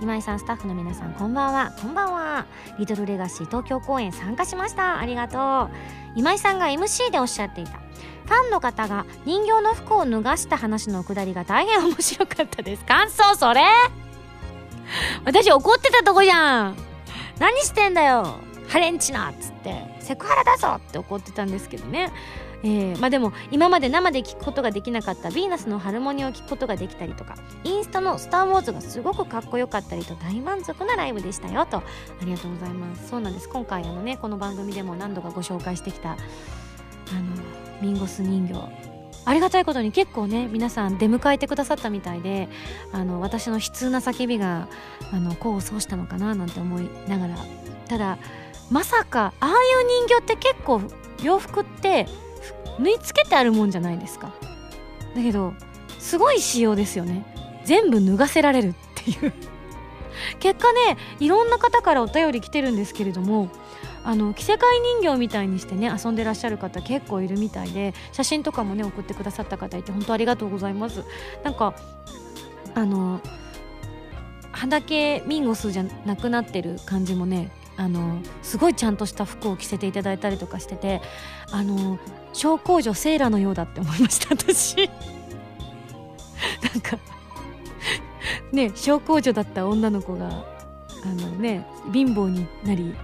[0.00, 1.72] 今井さんスタッフの皆さんこんばんは。
[1.82, 2.46] こんばんは。
[2.78, 5.00] リトルレガシー東京公演参加しました。
[5.00, 5.76] ありがとう。
[6.14, 7.72] 今井さんが MC でおっしゃっていた。
[7.72, 12.84] ファンの方が人形の服を脱がした話のくだりが大変面白かったです。
[12.84, 13.62] 感想それ
[15.24, 16.76] 私怒ってたとこじゃん。
[17.38, 18.36] 何してんだよ。
[18.68, 19.84] ハレンチなっつって。
[20.00, 22.12] セクハラだぞって怒ってたんですけどね。
[22.62, 25.28] えー、まあでも今まで生で聞くことができなかった。
[25.28, 27.36] ヴィーナスのハルモニーを聞くことができたりとか。
[27.64, 31.78] インスタの「スター・ウォーズ」がすごくかっこよかったりと大満足なライブでしたよと。
[31.78, 31.82] あ
[32.22, 33.08] りがとうございます。
[33.08, 33.48] そうなんです。
[33.48, 36.18] 今回あのねこの番組でも何度かご紹介してきたあの
[37.82, 38.93] ミンゴス人形。
[39.26, 42.48] ありがたいことに結構ね皆さん出迎えてくださったみたいで
[42.92, 44.68] あの私の悲痛な叫びが
[45.12, 47.36] あの功を奏したのかななんて思いながら。
[47.88, 48.18] ただ
[48.70, 50.80] まさかああいう人形って結構
[51.22, 52.06] 洋服って
[52.78, 54.32] 縫い付けてあるもんじゃないですか。
[55.14, 55.54] だけど
[55.98, 57.24] すごい仕様ですよね。
[57.64, 59.32] 全部脱がせられるっていう。
[60.38, 63.48] 結果ねいろんな方からお便り来てるんですけれども
[64.04, 64.60] あの着せ替え
[65.00, 71.04] 人形みたいにしてね遊んでらっしゃる方結構いるみたいで写真とかもね送ってくださった方いて本当ありがとうございます。
[71.42, 71.74] なんか
[72.74, 73.20] あの
[74.52, 81.00] 肌系ミンゴスじゃなくなってる感じもねあのすごいちゃんとした服を着せていただいたりとかしてて
[81.50, 81.98] あの
[82.32, 84.76] 小公女セーラのようだって思いました私。
[86.62, 86.98] なんか
[88.52, 90.44] ね小公女だった女の子が
[91.04, 92.94] あのね貧乏になり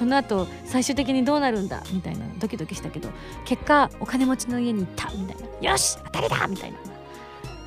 [0.00, 3.10] その後最終的にどうなるんだみたいなドキドキしたけど
[3.44, 5.72] 結果お金持ちの家に行ったみたいな。
[5.72, 6.78] よし当たりだみたいな。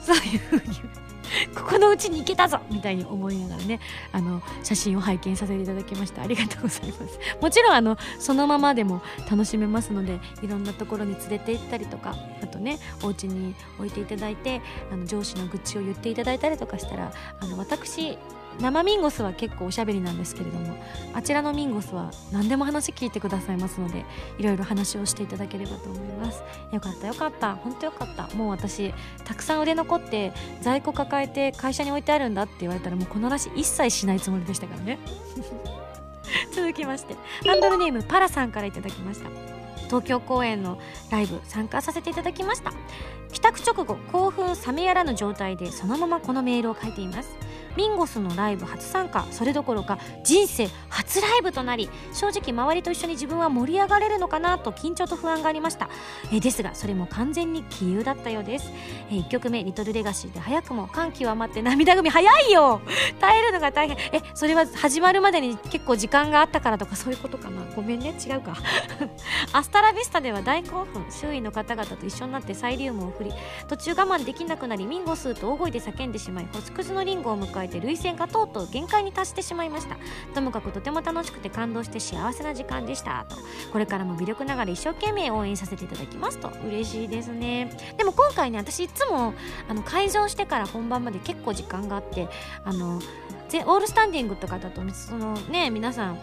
[0.02, 0.64] そういうふうに
[1.54, 3.80] ここのうちに行けたぞみたいに思いながらね
[4.12, 6.24] あの写真を拝見させていただきました。
[6.24, 7.20] ありがとうございます。
[7.40, 14.60] もちろんあのそのままでも楽しめますのでいろんなところに連れて行ったりとかあとねお家に置いていただいて
[14.92, 18.18] あの上司の愚痴を言っていただいたりとかしたらあの私
[18.60, 20.78] 生ミンゴスは結構おしゃべりなんですけれども
[21.14, 24.06] あちらのミンゴスは何でも話聞いてくださいますので
[24.38, 26.44] いろいろ話をしていただければと思います。
[26.72, 27.56] よかったよかった。
[27.56, 28.28] 本当よかった。
[28.36, 35.00] もう私たくさん売れ残って在庫抱えて会社に置いてあるんだって言われたらもうこの話一切しないつもりでしたからね。
[36.52, 39.30] 続きましてハンドルネームパラさんからいただきました。
[39.88, 40.80] 東京公演の
[41.12, 42.74] ライブ参加させていただきました。
[43.32, 47.36] 帰宅直後興奮冷めやらぬ状態でそのままこのメールを書いています。
[47.76, 55.90] ミンゴスのライブ初参加それどころか人生初ライブとなり正直周りと一緒に自分は盛り上がれるのかなと緊張と不安がありました。
[56.32, 58.72] えですがそれも完全に杞憂だったようです。
[59.10, 62.82] え1曲目「リトルレガシーで早くも感極まって涙ぐみ早いよ。
[63.20, 63.98] 耐えるのが大変。
[64.12, 67.64] えそれは始まるまでに結構時間があったからとかそういうことかな？
[67.76, 68.54] ごめんね違うか。
[69.54, 71.06] アスタラビスタでは大興奮。
[71.10, 73.34] 周囲の方々と一緒になってサイリウムを振り
[73.68, 79.98] 途中我慢できなくなりミンゴスと大声で叫んでしまい星屑のリンゴを迎ええて涙腺がとうとう限界に達してしまいました。
[80.34, 83.26] ともかくとても楽しくて感動して幸せな時間でした。
[83.30, 83.36] と
[83.72, 86.38] これからも魅力ながら一生懸命応援させていただきます。
[86.38, 87.78] と嬉しいですね。
[87.98, 89.34] でも今回ね私いつも
[89.68, 92.28] あの会場してから本番まで結構時間があって
[92.64, 96.20] あのオールスタンディングとかだとそのね皆さん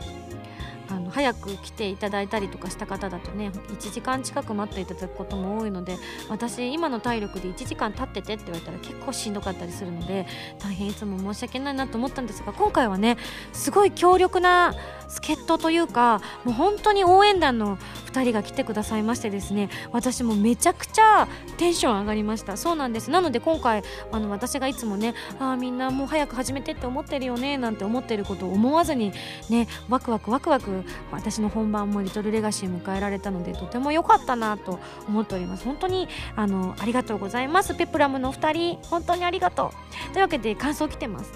[0.90, 5.96] あの早く来ていただいたりとかした方だとね1時間近く待っていただくことも多いので
[6.28, 10.26] 私今の体力で1時間経っててって言われたら結構しんどかったりするので
[10.58, 13.16] 大変いつも申し訳ないなと思ったんですが今回はね
[13.52, 14.74] すごい強力な
[15.08, 17.76] 助っ人というかもう本当に応援団の
[18.12, 22.56] 2人が来てくださいましてですね私もめちゃくちゃテンション上がりました。
[22.56, 23.10] そうなんです。
[23.10, 29.12] なので今回あの私がいつもねあみんなもう早く始めてって思ってるよねなんて思ってることを思わずに
[29.48, 30.79] ねワクワクワクワク
[31.10, 35.64] 私の本番もリトルレガシー迎えられたのでとても良かったなと思っております。
[35.64, 37.74] 本当にあのありがとうございます。
[37.74, 39.72] ペプラムの2人本当にありがと
[40.10, 40.12] う。
[40.12, 41.32] というわけで感想来てます。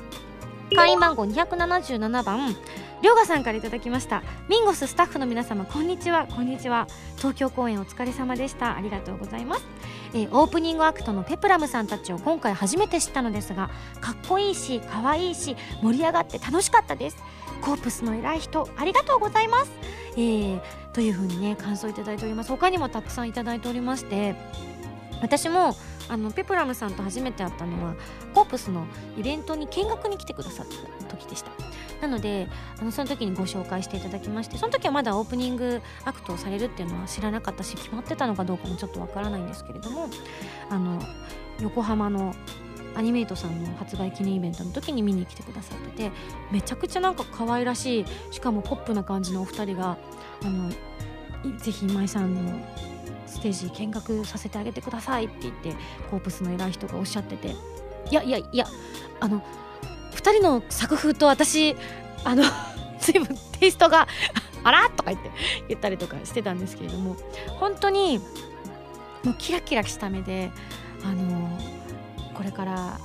[0.75, 2.57] 会員番号277番
[3.03, 4.23] りょうがさんからいただきました。
[4.49, 6.27] ミンゴススタッフの皆様こんにちは。
[6.27, 6.87] こんにちは。
[7.19, 8.77] 東京公演お疲れ様でした。
[8.77, 9.67] ありがとうございます。
[10.15, 13.69] えー、オープニングアクトのペプラムさんたちを今回初めて知ったのですが
[14.01, 17.17] かっこいいし可愛いし盛り上がって楽しかったです。
[17.61, 19.73] コープスの偉い人ありがとうございます、
[20.13, 20.61] えー、
[20.93, 22.51] というふうにね感想いただいております。
[22.51, 24.35] 他にもたくさんいただいておりまして
[25.23, 25.75] 私も
[26.09, 27.95] あのペプラムさんと初めて会ったのは
[28.35, 28.87] コープスの
[29.17, 30.67] イベントに見学に来てくださっ
[31.09, 31.51] た時でした。
[32.03, 40.11] なのであのその時にご紹介していただきましてその時はまだオープニングアクトをされるっていうのは知らなかったし決まってたのかどうかもちょっとわからないんですけれども
[40.69, 41.01] あの
[41.61, 42.35] 横浜の
[42.95, 46.11] アニメイトさんの発売記念イベントの時に見に来てくださってて
[46.53, 49.99] めちゃくちゃなんか可愛らしいしかもポップな感じのお二人が
[50.43, 50.71] あの
[51.59, 52.61] ぜひ今井さんの
[53.27, 55.75] ステージ見学させてあげてくださいって言って
[56.11, 57.55] コープスの偉い人がおっしゃってて。
[58.11, 58.67] いやいやいや
[59.21, 59.43] あの
[60.13, 61.77] 2人の作風と私
[62.25, 62.45] あの
[63.01, 64.09] 随分テイストが
[64.63, 65.31] あらとか言って
[65.69, 67.17] 言ったりとかしてたんですけれども
[67.59, 68.19] 本当に
[69.23, 70.51] もうキラキラした目で
[71.03, 71.59] あの
[72.35, 72.99] これから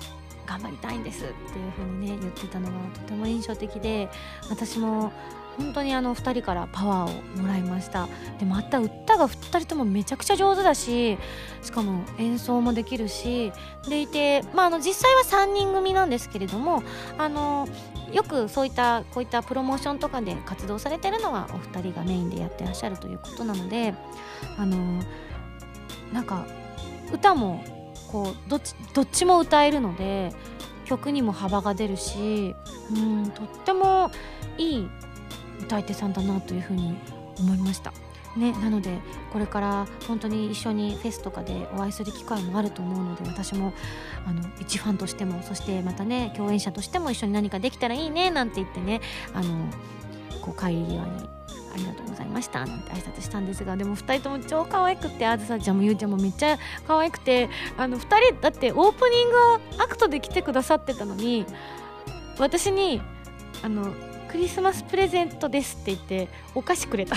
[0.46, 4.10] 頑張りたいんですっていう風にね言ってたのがとても印象的で
[4.50, 5.12] 私も
[5.60, 8.08] 本当にあの2人からパワーをもらいました。
[8.40, 11.18] でまた歌が2人ともめちゃくちゃ上手だし
[11.62, 13.52] しかも演奏もできるし
[13.88, 16.82] でいて、まあ、あの実際は3人組なんですけれども
[17.18, 17.68] あの
[18.14, 23.94] よくそういったこういったプロモーションとかで活動されてるのがお二人がメインでやってらっしゃるということなので
[24.58, 25.04] あの
[26.14, 26.46] なんか
[27.12, 27.64] 歌も
[28.12, 30.34] こうどっちどっちも歌えるので
[30.86, 32.56] 曲にも幅が出るし
[32.92, 34.12] うんとっても
[34.58, 34.90] いい
[35.62, 36.98] 歌い手さんだなというふうに
[37.40, 37.94] 思いました。
[38.38, 39.00] ね、なので
[39.34, 43.74] これから本当に一緒にフェスとかでお会いする機会もあると思うので私も
[44.26, 49.02] あの一ファンとしてもそしてまたね共演者としても一緒に何かできたらいいねなんて言ってね
[49.34, 49.66] あの
[50.42, 51.39] こう帰り際に
[51.74, 59.38] ありがとうございましたなんて挨拶したんですがでも2人とも超可愛くてあずさちゃんもゆうちゃんもめっちゃ可愛くてあの2人だってオープニング
[59.84, 61.46] アクトで来てくださってたのに
[62.38, 63.02] 私に
[63.64, 63.94] あの
[64.32, 67.16] クリスマスプレゼントですって言ってお菓子くれた。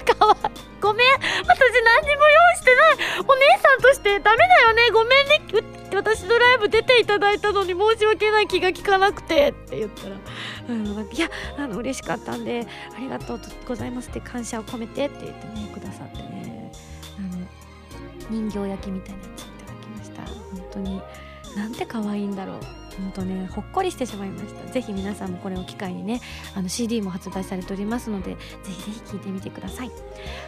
[0.00, 0.36] かわい
[0.80, 1.06] ごめん。
[1.12, 3.20] 私何にも用意してない。
[3.26, 4.90] お姉さんとしてダメだよね。
[4.90, 5.40] ごめんね。
[5.94, 9.50] 私のライブ出ていただいたのに申し訳ない気が利かなくて。
[9.50, 10.16] って言ったら、
[10.68, 15.06] うん、いやあの嬉しかったんでありがとうございますって感謝を込めて。
[15.06, 16.72] って言ってねくださってね。
[17.18, 17.46] あの
[18.30, 20.22] 人形焼きみたいなやついただきました。
[20.22, 21.02] 本当に。
[21.56, 22.60] なんて可愛いんだろう。
[23.00, 24.72] 本当ねほっこりしてしまいました。
[24.72, 26.20] ぜひ皆さんもこれを機会にね
[26.54, 29.90] あの CD も発売されておりますのでぜひぜひ聴いてみてください。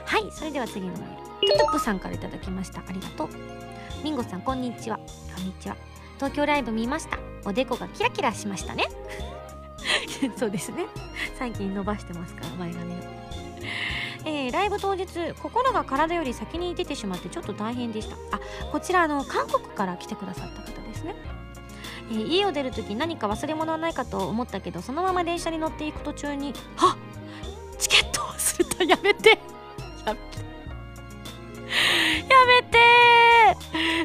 [0.05, 2.81] はいそれでは次のメールトゥトゥップさんから頂きました。
[2.81, 3.29] ありがとう。
[4.05, 4.99] ミンゴさんこんにちは。
[5.35, 5.77] こんにちは。
[6.17, 7.19] 東京ライブ見ました。
[7.45, 8.85] おでこがキラキラしましたね。
[10.37, 10.87] そうですね。
[11.39, 12.97] 最近伸ばしてますから前髪を
[14.25, 15.07] えー、ライブ当日
[15.41, 18.17] 心が体より先に出てしまってちょっと大変でした。
[18.37, 21.17] あこちらあの韓国から来てくださった方ですね。
[22.13, 26.97] えー、家を出る時何か忘れ物はないかと思ったけどそのまま電車に乗っていく途中に「はっ
[27.79, 28.85] チケット忘れた。
[28.85, 29.31] やめて。
[30.07, 30.53] やめて。
[32.29, 32.79] やめて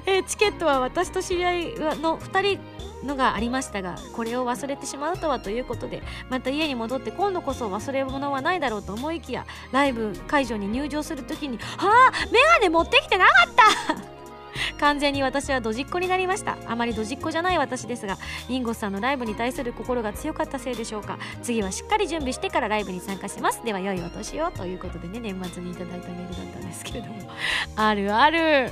[0.05, 2.59] えー、チケットは私と知り合いの2人
[3.05, 14.16] のがありましたがこれを忘れてしまうとはということでまた家に戻って今度こそ忘れ物はないだろうと思いきやライブ会場に入場する時に「はあメガネ持ってきてなかった。
[14.79, 16.57] 完全に私はドジっ子になりました。
[16.67, 18.17] あまりドジっ子じゃない私ですが
[18.49, 21.17] リンゴさんのライブに対する心が強かったせいでしょうか。
[21.41, 23.63] 次はしっかり準備してからライブに参加します。
[23.63, 24.51] では良いお年を。
[24.51, 27.31] ということでね年末にいただいたメールだったんですけれども。
[27.75, 28.71] あるある。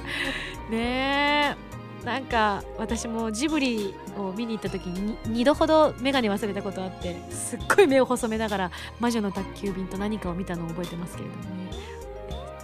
[0.69, 1.76] ねえ。
[2.06, 11.71] なんか私もジブリを見に行った時に2度ほど眼鏡忘れたことあってすっごい目を細めながら魔女の宅急便と何かを見たのを覚えてますけれどもね。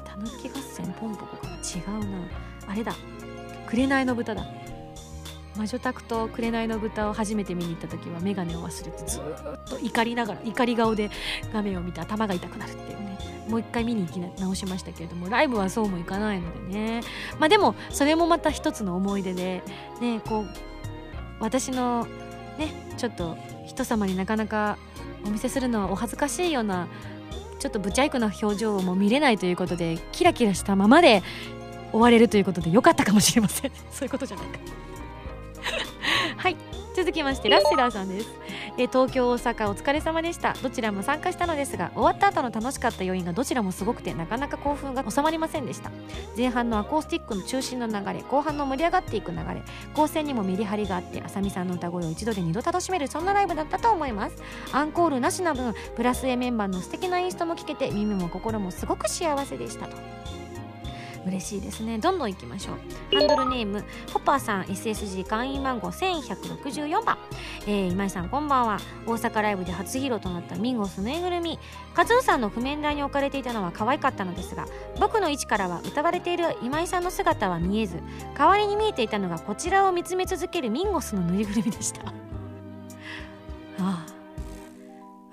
[0.06, 1.56] たぬき合戦ポンポコかな？
[1.56, 2.51] 違うな。
[2.72, 2.96] あれだ。
[3.68, 4.46] 紅の豚だ。
[5.58, 9.22] 魔女宅と紅の豚を初めて見に行った時は眼鏡を忘れてずっ
[9.68, 11.10] と怒りながら怒り顔で
[11.52, 13.18] 画面を見て頭が痛くなるっていうね。
[13.50, 17.02] もう一回見に行き直しましたけれどもライブはそうもいかないのでね。
[17.38, 19.62] まあでもそれもまた一つの思い出で
[20.00, 20.48] ねこう
[21.42, 22.08] 私の
[22.58, 24.78] ねちょっと人様になかなか
[25.26, 26.88] お見せするのはお恥ずかしいような
[27.60, 31.22] ちょっとブチャイクな表情も見れないということでキラキラしたままで
[31.92, 33.72] 終われるということで良かったかもしれません。
[33.92, 34.60] そういうことじゃないか。
[36.38, 36.58] はい。
[36.94, 38.30] 続きましてラッセラーさんです。
[38.78, 40.54] え東京大阪お疲れ様でした。
[40.62, 45.90] どちらも参加したのですが終わった後の楽しかった要因がどちらもすごくてなかなか興奮が収まりませんでした。
[46.36, 49.62] 前半のアコースティックの中心の流れ後半の盛り上がっていく流れ
[49.94, 54.36] 構成にもメリハリがあってあさみさんの歌声を一度で二度楽しめるそんなライブだったと思います。
[54.74, 60.21] アンコールなしな分プラス A メンバーの素敵なインストも聞けて耳も心もすごく幸せでしたと。
[61.26, 62.00] 嬉しいですね。
[62.00, 63.16] どんどんいきましょう。
[63.16, 63.82] ハンドルネーム
[64.12, 67.18] ホッパーさん SSG 会員番号1164番、
[67.68, 68.80] えー、今井さんこんばんは。
[69.06, 71.60] 大阪ライブで初披露となったミンゴスぬいぐるみ。
[71.94, 74.66] カズーさんの譜面台に置かれていたのは可愛かったのですが
[75.00, 78.00] 僕の位置からは歌われている今井さんの姿は見えず
[78.38, 82.02] 代わりに見えていたのがこちらを見つめ続けるミンゴスのぬいぐるみでした。
[83.80, 84.06] ああ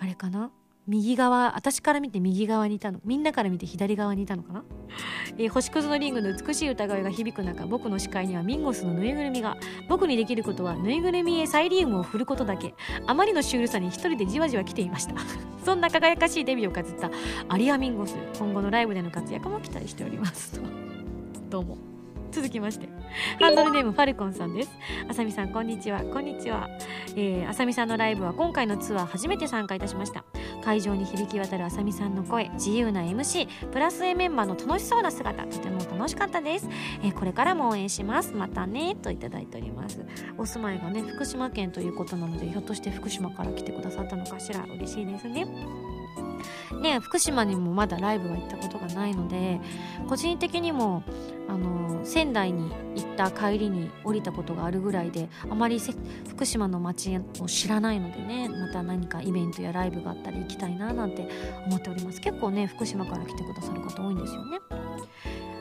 [0.00, 0.50] あれかな？
[0.88, 3.00] 右側私から見て右側にいたの。
[3.04, 4.64] みんなから見て左側にいたのかな、
[5.36, 9.58] えー、星屑のリングの美しい歌声が響く中僕の視界にはミンゴスのぬいぐるみが。
[9.86, 12.74] 僕にできることはぬいぐるみへサイリウムを振ることだけ。
[13.06, 15.14] あまりのシュールさに一人でじわじわ来ていました。
[15.62, 17.10] そんな輝かしいデビューを飾った
[17.48, 20.58] アリア・ミンゴス今後のライブでの活躍も期待しております。
[20.58, 20.66] と。
[21.50, 21.87] どうも。
[22.38, 22.88] 続きまして
[23.40, 24.70] ハンドルネームファルコンさんです。
[25.08, 26.02] あさみさんこんにちは。
[26.02, 26.68] こんにちは、
[27.16, 30.24] えー、あさみさんのライブは今回のツアー初めて参加いたしました。
[30.62, 36.68] 会場に響き渡るあさみさんの声自由な MC プラス A メンバーの楽しそうな姿とても楽しかったです、
[37.02, 38.32] えー、これからも応援します。
[38.34, 40.00] またねといただいております。
[40.36, 44.62] お住まいがね福島県ということなのでひょっとして福島から来てくださったのかしら？
[44.64, 45.44] 嬉しいですね。
[46.80, 49.60] ね福島にもまだライブは行ったことがないので
[50.08, 51.02] 個人的にも
[51.48, 55.80] あの仙台に行った帰りに降りたことがあるぐらいであまり
[56.28, 61.28] 福島の街を知らないのでねまた何かイベントやライブがあったら行きたいななんて
[61.66, 62.20] 思っております。
[62.20, 64.58] 結構ね福島から来てくださる方多いんですよね。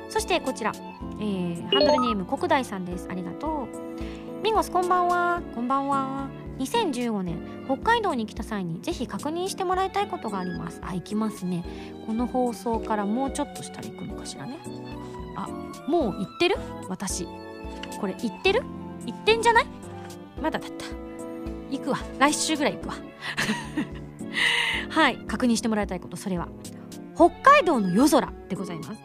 [0.09, 0.71] そしてこちら、
[1.19, 3.07] えー、ハンドルネーム国大さんです。
[3.09, 4.41] ありがとう。
[4.43, 5.41] ミンゴスこんばんは。
[5.53, 6.46] こんばんは。
[6.59, 10.79] 2015年北海道に来た際にぜひ確認してもらいたいことがあります。
[10.83, 11.63] あ行きますね。
[12.05, 14.57] この放送からもうちょっとしたら行くのかしらね。
[15.35, 15.47] あ
[15.87, 16.55] もう行ってる？
[16.89, 17.27] 私。
[17.99, 18.63] これ行ってる？
[19.05, 19.65] 行ってんじゃない？
[20.41, 20.85] まだだった。
[21.69, 21.97] 行くわ。
[22.19, 22.95] 来週ぐらい行くわ。
[24.89, 25.17] はい。
[25.27, 26.47] 確認してもらいたいことそれは。
[27.17, 29.01] 北海道の夜空でございます。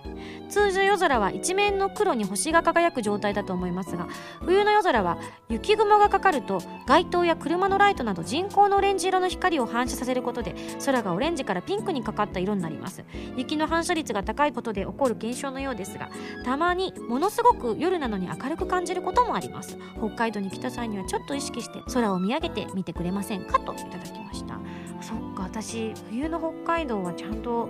[0.51, 4.07] 通常夜空は一面の黒に星が輝く状態だと思いますが
[4.41, 10.55] 冬の夜空は雪雲がかかると街灯や車のライトなど人工のオレンジ色の光を反射させることで
[10.85, 13.03] 空がオレンジからピンクにかかった色になります。
[13.35, 16.11] 雪の反射率が高いことで起こる現象のようですが
[16.45, 19.79] たまにものすごく夜なのに明るく感じることもあります。
[19.97, 24.59] 北海道に来た際にはちょっと意識して空を見上げてみてくれませんかといただきました。
[25.03, 27.69] そっか私冬の北海道はちゃんと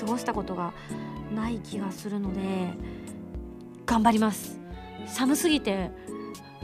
[0.00, 0.72] 過ごしたことが
[1.34, 2.40] ない気がするので
[3.86, 4.58] 頑張ります。
[5.06, 5.90] 寒すぎて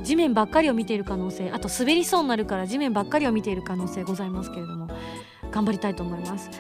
[0.03, 4.89] 地面ばっかりを見ている可能性あと滑りそうになるから地面ばっかりを見ている可能性ございますけれども
[5.51, 6.51] 頑張りたいと思います。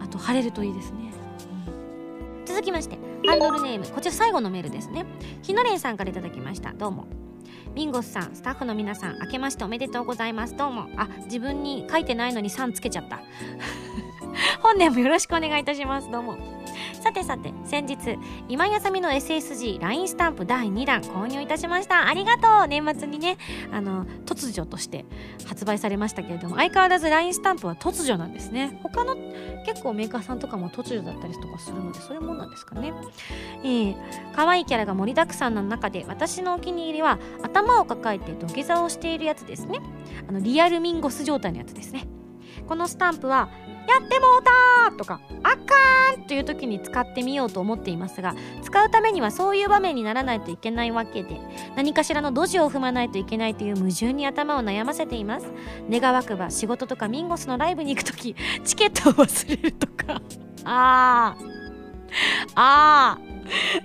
[0.00, 1.12] あと晴れるといいですね、
[2.38, 5.06] うん、続きましてハンドルネームこちら最後のメールですね。
[5.42, 6.72] ひのれんさんから頂きました。
[6.72, 7.19] どうも。
[7.74, 10.56] ミンゴスさんスタッフの皆さん明けましておめでとうございます。
[10.56, 10.88] どうも。
[10.96, 13.20] あ自分に書いてないのに3つけちゃった。
[14.60, 16.10] 本年もよろしくお願いいたします。
[16.10, 16.59] どうも。
[17.00, 18.18] さてさて先日
[18.48, 22.06] 今やさみの SSGLINE スタンプ第2弾購入いたしました。
[22.06, 22.68] ありがとう。
[22.68, 23.36] 年末にね
[23.72, 25.04] あの突如として
[25.46, 28.78] 発売されましたけれども相変わらず LINE スタンプは突如なんですね。
[28.82, 29.16] 他の
[29.66, 32.92] 結構メーカーさんとかも突如だったりとかするのでそういうもんなんですかね。
[33.62, 33.96] えー、
[34.34, 39.80] 可愛いキャラが盛りだくさんの中で私のお気に入りは頭を抱えて土下座をしているやつですね。
[40.28, 42.06] あのリアルミンゴス状態のやつですね。
[42.66, 43.48] このスタンプは
[43.90, 51.40] やってもうたとかあかんという時に使ってみようと思っていますが使うためにはそういう場面にならないといけないわけで
[51.76, 55.46] 何かしらのドジを踏まないといけないという矛盾に頭を悩ませています。
[55.90, 60.20] 願わくば仕事とかミンゴスのライブに行く時 チケットを忘れるとか。
[60.64, 62.50] あー。
[62.54, 63.30] あー。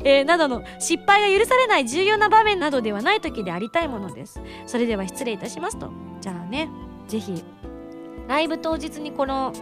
[0.04, 4.42] えー、などの失敗が許されない重要な場面などではない時でありたいものです。
[4.68, 5.92] それでは失礼いたしますと。
[6.22, 6.70] じゃあね
[7.08, 7.44] ぜひ
[8.28, 9.54] ライブ当日にこの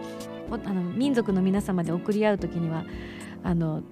[0.50, 2.84] あの民族の皆様で送り合う時には
[3.42, 3.82] あの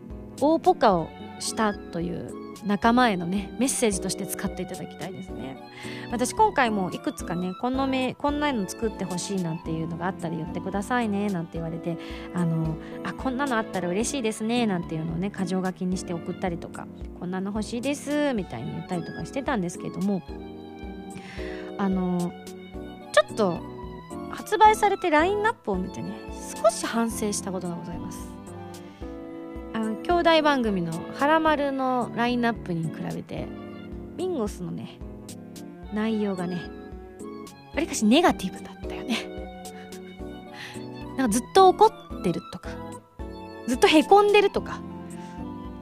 [0.40, 5.56] 大ポカをしたという仲間へのねメッセージとして使っていただきたいですね。
[6.12, 11.96] 私今回もいくつかねこのめこんなの作ってほしいなんていうのがあったら言ってくださいねなんて言われて
[12.34, 16.86] あのあこんなのあったら嬉しいですねなんていうのをね箇条書きにして送ったりとか
[17.18, 20.22] こんなの欲しいですみたいに言ったりとかしてたんですけども
[21.78, 22.32] あの
[23.12, 23.58] ちょっと
[24.30, 26.12] 発売されてラインナップを見てね
[26.42, 28.18] 少し反省したことがございます。
[29.74, 33.46] あの兄弟番組の「はらまる」のラインナップに比べて
[34.16, 34.98] ミンゴスのね
[35.94, 36.60] 内容がね
[37.74, 39.16] わりかしネガティブだったよね。
[41.16, 42.70] なんかずっと怒ってるとか
[43.66, 44.80] ずっとへこんでるとか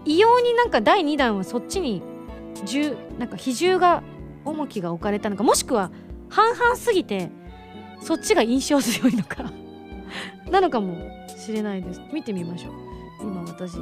[0.04, 2.02] 異様になんか第2弾はそっちに
[2.64, 4.02] 重なんか比重が
[4.44, 5.90] 重きが置かれたのかもしくは
[6.28, 7.30] 半々すぎて
[8.00, 9.52] そっちが印象強いのか。
[10.51, 10.96] なのかも
[11.28, 12.01] しれないです。
[12.12, 12.72] 見てみましょう。
[13.22, 13.76] 今私。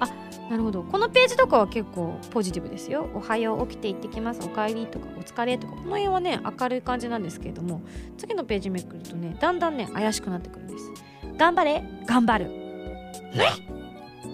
[0.00, 0.06] あ
[0.50, 0.82] なるほど。
[0.82, 3.08] このページとかは結構ポジティブですよ。
[3.14, 4.40] おはよう起きて行ってきます。
[4.44, 5.74] おかえりとかお疲れとか。
[5.74, 7.82] この辺はね明るい感じなんですけれども
[8.18, 10.90] 次のページめくるとねだんだんね怪しくなってくるんです。
[11.36, 11.84] 頑張れ。
[12.06, 12.50] 頑張る。
[12.50, 12.56] ね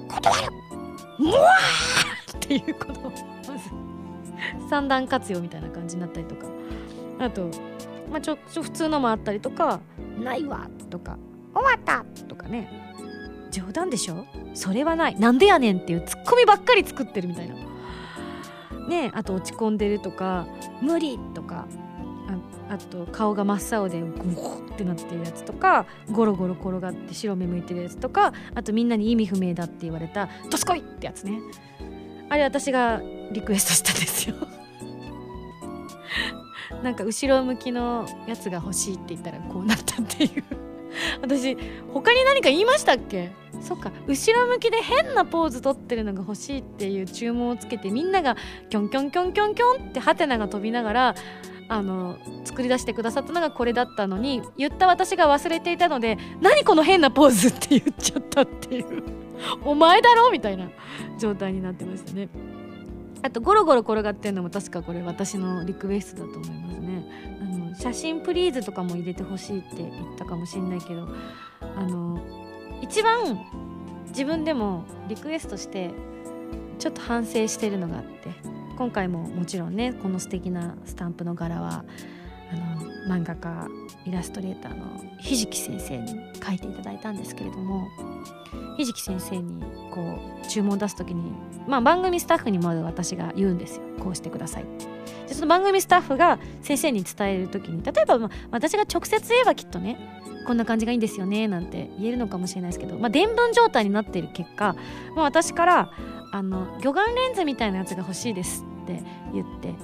[0.09, 0.53] 断る。
[1.19, 2.37] もわー！
[2.37, 3.13] っていうことを。
[3.49, 3.71] まず。
[4.71, 6.47] 三段活用みたいな感じになったりとか。
[7.19, 7.51] あと
[8.11, 9.81] まあ、ちょっと普通のもあったりとか
[10.23, 11.19] 「ないわ」とか
[11.55, 12.85] 「終わった」とかね。
[13.51, 14.27] 冗談でしょ？
[14.55, 15.19] それはない。
[15.19, 17.55] なんでやねんっていうツッコミばっかり作ってるみたいな。
[18.89, 20.47] ねあと落ち込んでるとか
[20.83, 21.67] 「無理」とか
[22.69, 31.41] ああと顔が真っ青でゴーってなってるやつとかゴロゴロ転がって白目向いてるやつとかあとみんなに意味不明だって言われた「どすこい!」ってやつね。
[32.29, 33.01] あれ私が
[33.33, 34.37] リクエストしたんですよ
[36.83, 40.45] なんか後ろ向きのやつが欲しいって言ったらこうなったっていう。
[41.21, 41.57] 私
[41.93, 43.31] 他に何か言いましたっけ？
[43.61, 43.91] そっか。
[44.07, 48.37] 後ろ向きで変なポーズ取ってるのが欲しいっていう注文をつけてみんなが
[48.71, 51.15] キョンキョンキョンキョンキョンってハテナが飛びながら
[51.69, 59.03] あの作り出してくださったのがこれだったのに言った私が忘れていたので何この変なポーズって言っちゃったっていう。
[59.65, 60.31] お前だろ？
[60.31, 60.71] みたいな
[61.19, 62.29] 状態になってましたね。
[63.23, 67.05] あとゴロゴロ転がってるのも確かこれ私のリクエストだと思いますね。
[67.41, 71.09] あの写真プリーズとかも入れてほしいって言ったかもしんないけど
[71.61, 72.21] あの
[72.83, 73.45] 一番
[74.09, 75.91] 自分でもリクエストして
[76.79, 78.31] ちょっと反省してるのがあって
[78.77, 81.85] 今回ももちろんねこの素敵なスタンプの柄は
[82.53, 83.69] あの漫画家
[84.07, 86.09] イラストレーターのひじき先生に
[86.45, 87.89] 書いていただいたんですけれども
[88.77, 89.63] ひじき先生に
[89.93, 91.33] こう注文出す時に、
[91.67, 93.83] まあ、番組スタッフにまず私が言うんですよ。
[93.99, 94.65] こうしてください
[95.27, 99.99] でその番組スタッフが先生に伝える時に例えば、まあ、私が直接言えばきっとね
[100.47, 104.77] こんな感じがいいんですよねなんて言えるのかもしれないですけど、まあ、伝聞状態になっている結果、
[105.17, 105.93] まあ、私から
[106.31, 109.03] あの魚眼レンズみたいなやつが欲しいですって
[109.33, 109.75] 言って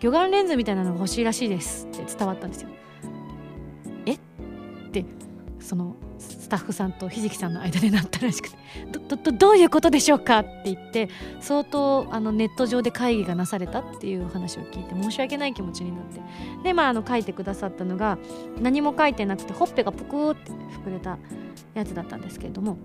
[0.00, 2.68] 魚眼レンズみたいなのが欲しいらしいですって伝わったんですよ。
[4.06, 4.12] え？
[4.12, 4.18] っ
[4.92, 5.04] て
[5.58, 5.96] その
[6.44, 8.56] スタッフさんとひじきさんの間でなったらしくて
[9.08, 11.08] どどどういうことでしょうかって言って
[11.40, 16.20] 相当あのネット上で会議がなされたっていう話を聞いて申し訳ない気持ちになって。
[16.62, 18.18] でまああの書いてくださったのが
[18.60, 20.52] 何も書いてなくてほっぺがぷくーって
[20.86, 21.18] 膨れた
[21.72, 22.76] やつだったんですけれども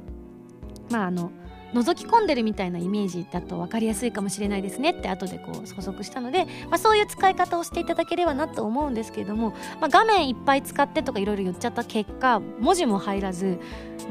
[0.90, 1.32] まああの
[1.74, 13.60] 覗き込んでるみたいなイメージだと分かりやすいかもしれないですねって後でこう補足したので、まあ、そういう使い方をしていただければなと思うんですけれども、まあ、画面いっぱい使ってとかいろいろ言っちゃった結果文字も入らず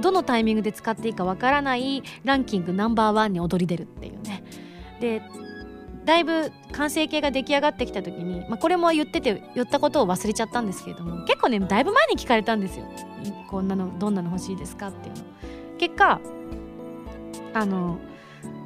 [0.01, 4.45] どのタイミングで使っていいか分からないランキングナンバーワンに躍り出るっていうね。
[5.01, 5.23] で
[6.05, 12.87] だいぶ完成形が出来上がってきた時に、まあ、これも言ってて言ったことを忘れちゃったんですけれども結構ねだいぶ前に聞かれたんですよ
[13.47, 15.23] こんなのどんなの欲しいですかっていうの
[15.77, 16.19] 結果
[17.55, 17.99] あの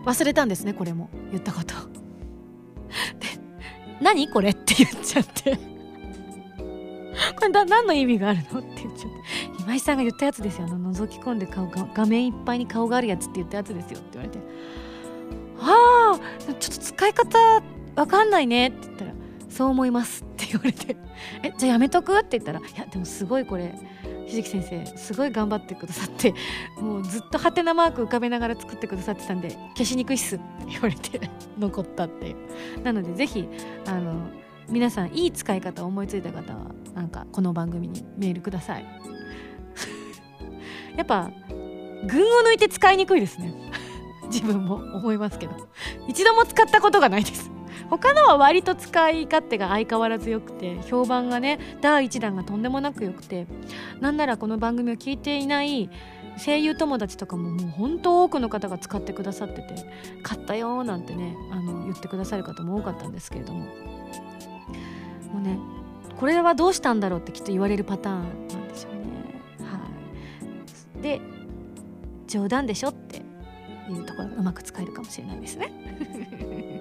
[0.04, 1.08] 忘れたんですねこれも。
[1.30, 1.74] 言ったこと。
[3.18, 3.28] で
[4.02, 5.58] 「何これ?」って言っちゃって。
[7.36, 8.60] これだ何の意味があるの？
[8.60, 9.16] って言っちゃって。
[9.60, 10.66] 今井さんが言ったやつですよ。
[10.66, 13.98] あの覗き込んで顔が画面いっぱいに顔があるやつって言ったやつですよ。
[14.00, 14.38] って言われて
[15.60, 17.38] 「ああちょっと使い方
[17.94, 19.12] わかんないね」って言ったら
[19.48, 20.96] 「そう思います」って言われて
[21.44, 23.78] 「えじゃあやめとく?」って言ったら「いやでもすごいこれ
[24.26, 26.34] ひじき先生すごい頑張ってくださって
[26.76, 31.20] もうずっとハテナマーク浮かべながら作ってくださってたんで消しにくいっすって言われて
[31.58, 32.36] 残ったっていう。
[32.82, 33.48] なのでぜひ
[33.86, 34.14] あの
[34.68, 38.86] 皆さんいい使い方を思いついた方はなんかこの番組にメールください。
[40.96, 41.30] やっぱ
[42.06, 43.54] 群を抜いて使いにくいですね。
[44.32, 45.52] 自分も思いますけど。
[46.08, 47.51] 一度も使ったことがないです。
[47.92, 53.46] 他のは割と使い勝手が相変わらず良くて評判がね第1弾がとんでもなく良くて
[54.00, 55.90] なんならこの番組を聞いていない
[56.42, 59.74] 声優友達とかももう本当多くの方が使ってくださってて
[60.22, 63.66] 買ったよなんてねあの言ってくださる方も多かったんですけれどもも
[65.36, 65.58] うね
[66.18, 69.00] これはどうしたんだろうってきっと言われるパターンなんですよね。
[69.58, 69.80] は
[70.98, 71.20] い、で
[72.26, 73.18] 冗談でしょって
[73.90, 76.71] いうところがうまく使えるかもしれないですね。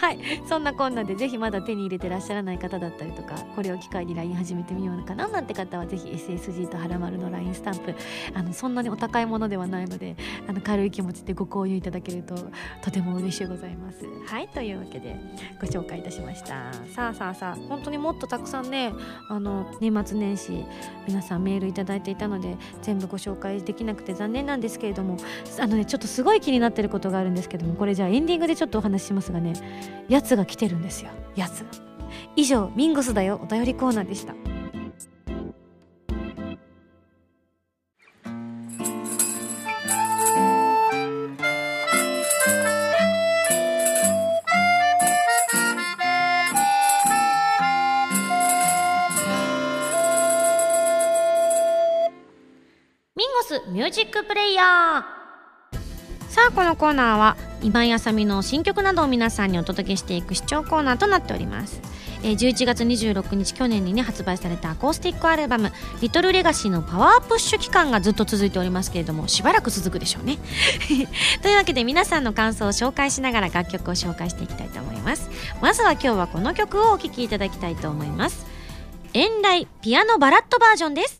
[0.00, 0.18] はい。
[0.48, 7.94] そんなこんなでぜひまだ手に入れてらっしゃらない方だったりとかこれを機会に LINE 始めてみようかななんて方はぜひ SSG とはらまるの LINE スタンプ
[8.34, 10.16] あのそんなにお高いものではないので
[10.48, 12.34] あの軽い気持ちでご購入いただけると
[12.82, 14.04] とても嬉しいございます。
[14.26, 14.48] はい。
[14.48, 15.16] というわけで
[15.60, 18.92] ご紹介いたしましたさあさあさあ本当にもっとたくさんね
[19.28, 20.64] あの年末年始
[21.06, 25.16] 皆さんメールいただいていたので全部ご紹介できなくて残念なんですけれども
[25.58, 29.52] あのねちょっとすごい気になってることがあるんですけどもこれじゃあエンディングでちょっとお話ししますがね。
[30.08, 31.10] やつが来てるんですよ。
[31.36, 31.64] やつ。
[32.36, 33.40] 以上ミンゴスだよ。
[33.42, 34.34] お便りコーナーでした。
[53.14, 55.19] ミンゴスミュージックプレイヤー。
[56.30, 61.82] さあこのコーナーは今井あさみの新曲などを皆さんにお届けしていく視聴コーナーとなっております、
[62.22, 70.38] えー、11月26日去年にね発売されたアコースティックアルバム「リトルレガシーのパワープッシュ期間がずっと続いておりますけれどもしばらく続くでしょうね。
[71.42, 75.28] というわけで皆さんの感想を紹介しながら楽曲を紹介していきたいと思います。
[75.60, 78.46] まずは今日はこの曲をお聴きいただきたいと思います。
[79.12, 81.19] 遠来ピアノバラッドバージョンです。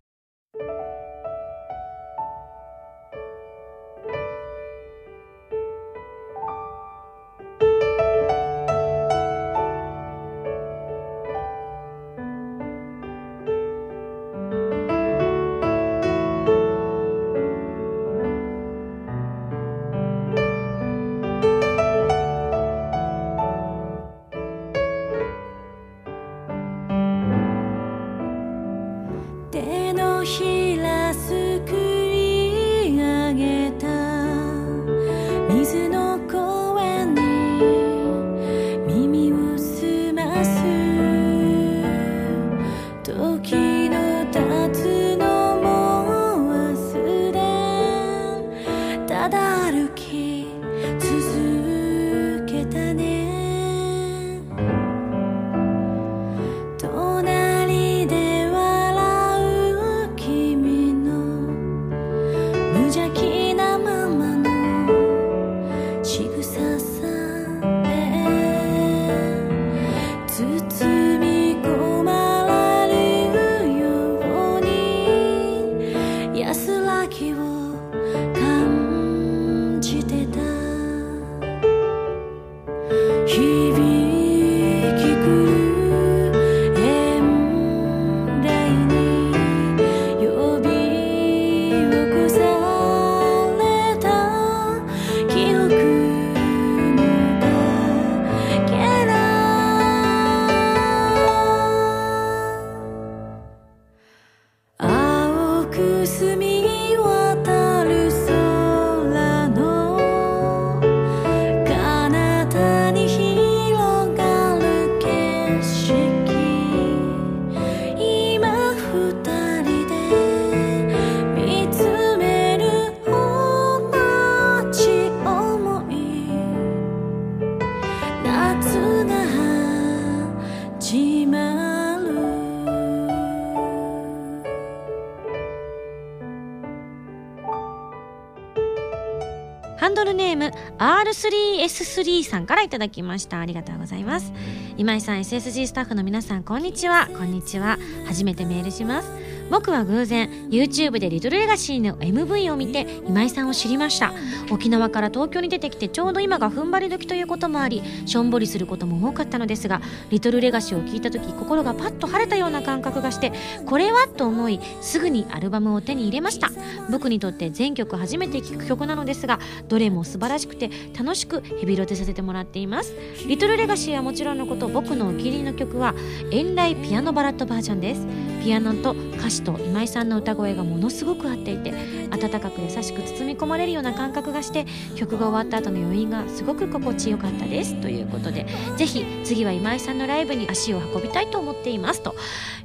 [139.91, 143.41] ンドルネーム R3S3 さんからいただきました。
[143.41, 144.32] ありがとうございます。
[144.76, 147.09] 今井さん SSG スタッフの皆さんこんにちは。
[147.18, 147.78] こんにちは。
[148.07, 149.30] 初めてメールします。
[149.51, 154.13] 僕は偶然 YouTube でリトルレガシーの MV を見て今井さんを知りました。
[154.51, 159.81] 沖縄から東京に出てきてちょうど今が踏ん張り時ということもありしょんぼりすることも多かったのですが
[160.11, 163.33] リトルレガシーを聞いた時心がパッと晴れたような感覚がして
[163.67, 166.51] これはと思いすぐにアルバムを手に入れました。
[166.91, 169.39] 僕にとって全曲初めて聴く曲なのですが
[169.69, 172.95] どれも素晴らしくて楽しくヘビロテさせてもらっています。
[173.27, 175.95] リトルレガシーはもちろんのこと僕のお気に入りの曲は
[176.31, 178.30] 遠来ピアノバラッドバージョンです。
[178.41, 181.72] ピアノと歌詞と今井さんの歌声がものすごく合っていて
[182.11, 187.75] 温かく優しく包み込まれるような感覚がして曲が終わった後の余韻がすごく心地よかったです。
[187.81, 188.47] ということで
[188.77, 192.15] ぜひ次は今井さんのライブに足を運びたいと思っていますと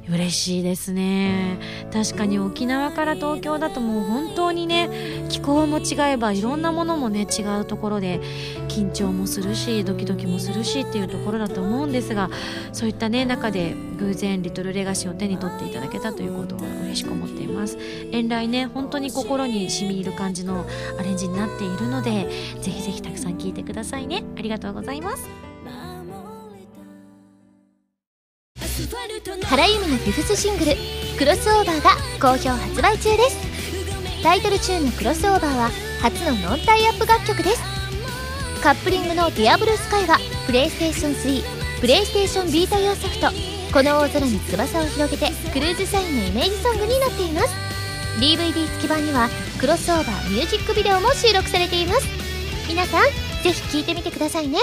[0.08, 1.58] 嬉しいですね。
[1.92, 8.20] 確かに沖縄から東京だともう本当にね気候も違えばいろんなものもね違うところで
[8.68, 12.30] 緊張もするしドキドキもするしっていうところだと思うんですが
[12.72, 17.76] そういったね中で偶然リトルレガシーを手に取っていただけたということは嬉しく思っています。
[18.12, 20.64] 遠来ね本当に心に染み入る感じの
[20.98, 22.26] アレンジになっているので
[22.62, 24.24] ぜひぜひたくさん聴いてくださいね。
[24.38, 25.28] ありがとうございます。
[29.44, 30.72] 原由美のフィフスシングル
[31.18, 33.36] 「クロスオーバー」が好評発売中です。
[34.22, 35.70] タイトルチューンの「クロスオーバー」は
[36.00, 37.62] 初のノンタイアップ楽曲です。
[38.62, 41.44] カップリングの「ディアブルスカイはプレイステーション3
[41.80, 43.28] プレイステーションビータ用ソフト
[43.70, 47.65] 「この大空に翼を広げて」クルーズサインのイメージソングになっています。
[48.20, 49.28] DVD 付き版には
[49.60, 52.06] クロスオーバーミュージックビデオも収録されています。
[52.68, 53.04] 皆さん
[53.42, 54.58] ぜひ聴いてみてくださいね。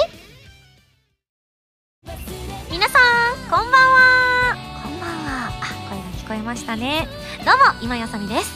[2.72, 4.56] 皆さんこんばんは。
[4.84, 5.49] こんばんは。
[5.49, 7.08] あ声が聞こえましたね。
[7.45, 8.51] どうも今やさみです。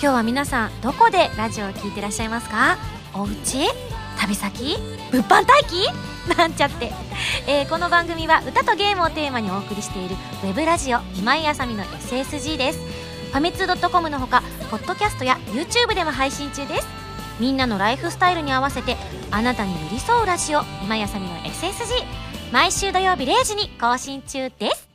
[0.00, 2.76] 今日は皆さんどこでラジオを聞いてらっしゃいますか？
[3.14, 3.66] お家？
[4.18, 4.76] 旅先？
[5.10, 5.88] 物販待機？
[6.36, 6.90] なんちゃって、
[7.46, 13.03] えーこの番組は歌とゲームをテーマにお送りしているウェブラジオ今井あさみの SSG です。
[13.38, 16.86] ァミツー .com のほかポッドキャストや YouTube でも配信中です。
[17.40, 18.96] みんなのライフスタイルに合わせて
[19.30, 20.62] あなたに寄り添うラジオ。
[20.82, 22.04] 今やさみの SSG
[22.52, 24.93] 毎週土曜日0時に更新中です。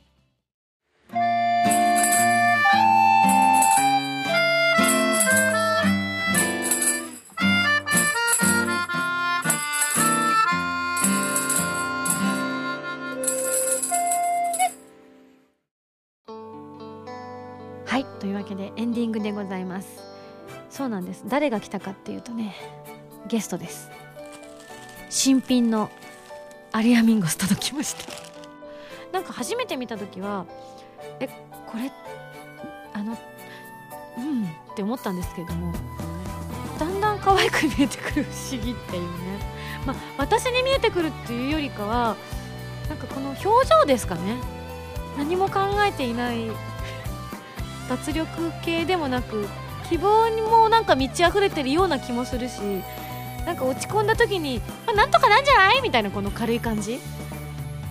[18.40, 20.02] わけでエンディングでございます。
[20.70, 21.24] そうなんです。
[21.26, 22.54] 誰が来たかっていうとね
[23.28, 23.90] ゲストです。
[25.10, 25.90] 新品の
[26.72, 28.12] アリアミンゴス届きました。
[29.12, 30.46] なんか初めて見た時は
[31.18, 31.92] えこれ
[32.94, 33.18] あの
[34.16, 35.74] うんって思ったんですけれども
[36.78, 39.38] だんだん可愛く見えてくる不思議っていうね。
[39.84, 42.16] まあ私に見えてくるっていうよりかは
[42.88, 44.36] なんかこの表情ですかね。
[45.18, 46.50] 何も考えていない
[47.90, 49.46] 脱力系でもなく
[49.88, 52.60] 希望にもなんか満ち溢れてるような気もするし
[53.44, 57.00] なんか落ち込んだ時に、まあ、なんとかなんじゃないみたいなこの軽い感じ？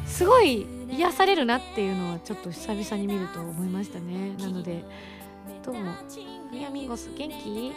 [0.07, 4.35] すごい癒されるなっていうのはちょっと久々に見ると思いましたね。
[4.39, 4.83] なので
[5.65, 5.91] どうも。
[6.51, 7.73] ミヤミンゴス元気？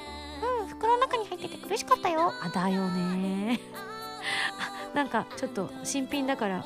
[0.61, 2.33] うん袋の中に入ってて苦しかったよ。
[2.41, 3.59] あだよね。
[4.93, 6.65] あなんかちょっと新品だから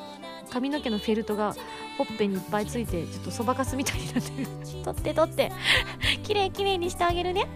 [0.51, 1.55] 髪の毛のフェルトが
[1.99, 4.49] ほっぺにいっぱいついてちょっとそばかすみたいになってる。
[4.85, 5.53] 取って取って。
[6.23, 7.47] きれいきれいにしてあげるね。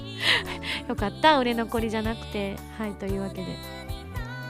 [0.88, 2.56] よかった売れ残りじゃなくて。
[2.78, 3.56] はいというわけで。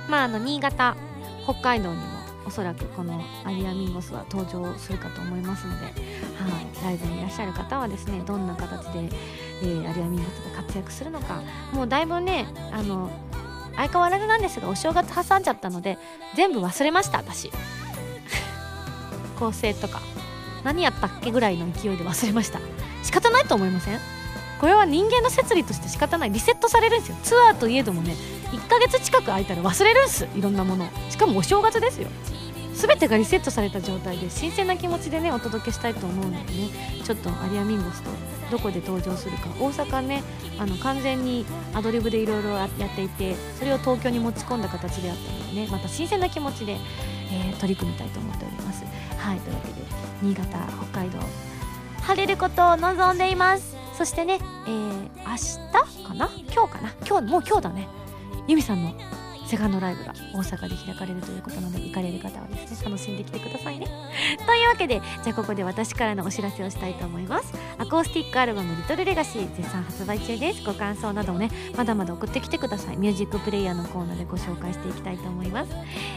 [0.09, 0.97] まああの新潟
[1.45, 2.05] 北海道にも
[2.47, 5.95] おそらくこのアリアミンゴスは登場するかと思いますので、はい、
[6.85, 9.09] ライブにいらっしゃる方はですねどんな形で、
[9.62, 11.43] えーアリアミンゴスが活躍するのか。
[11.72, 13.11] もうだいぶねあの
[13.77, 15.99] 相変わらずなんですがお正月挟んじゃったので
[16.35, 17.51] 全部忘れました私
[19.37, 20.01] 構成とか
[20.64, 22.59] 何やったっけぐらいの勢いで忘れました。
[23.05, 24.01] 仕方ないと思いません？
[24.61, 26.30] これは人間の摂理として仕方ない。
[26.32, 27.16] リセットされるんですよ。
[27.22, 28.14] ツアーといえどもね
[28.53, 30.26] 1ヶ月近く空いたら忘れるんす。
[30.34, 32.09] いろんなものしかもお正月ですよ。
[32.74, 36.68] 全てがリセットされた状態で新鮮な気持ちでねお届けしたいと思うのでね
[37.05, 38.11] ちょっとアリアミンゴスと
[38.51, 39.49] どこで登場するか。
[39.61, 40.22] 大阪ね
[40.59, 46.76] あの完全にアドリブでいろいろやっていてそれを東京に持ち込んだ形であったのでねまた新鮮な気持ちで、
[47.30, 48.84] えー、取り組みたいと思っております。
[49.27, 49.74] はいというわけで
[50.22, 50.57] 新潟
[50.93, 51.18] 北海道
[52.03, 53.74] 晴れることを望んでいます。
[53.99, 56.31] そしてね、えー、明日かな？
[56.55, 56.93] 今日かな？
[57.05, 57.89] 今日もう今日だね。
[58.47, 58.93] ゆみさんの
[59.47, 63.86] セカンドライブが大阪で開かれるということなので行かれる方はですね楽しんできてくださいね。
[64.47, 67.53] というわけでじゃあここで私からのお知らせをしたいと思います。
[67.78, 70.64] アコースティックアルバム「リトルレガシー」絶賛発売中です。
[70.64, 72.97] ご感想などをねまだまだ送ってきてください。
[72.97, 75.70] ミュージックプレイヤーのコーナーでご紹介していきたいと思います、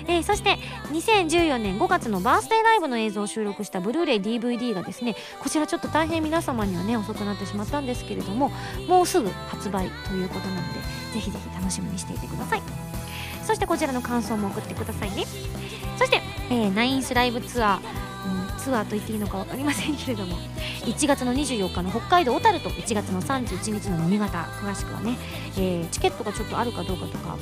[0.08, 0.58] えー、そして
[0.92, 8.52] 2014年5月のバースデーライブの映像を収録したブルーレイ DVD がですねこちらちょっと大変皆様にはね遅くなってしまったんですけれども
[8.88, 10.80] もうすぐ発売ということなので
[11.14, 12.99] ぜひぜひ楽しみにしていてください。
[13.50, 15.26] そしてこちらの感想も送ってくださいね。
[15.98, 16.22] そして、
[16.52, 20.38] えー、ナインスライブツアー、うん、ツアーと言っていいのか分かりませんけれども
[20.86, 25.18] 1月の24日の北海道小樽と1月の31日の新潟詳しくはね、
[25.58, 27.38] えー、チケットがちょっとあるかどうかとか、ま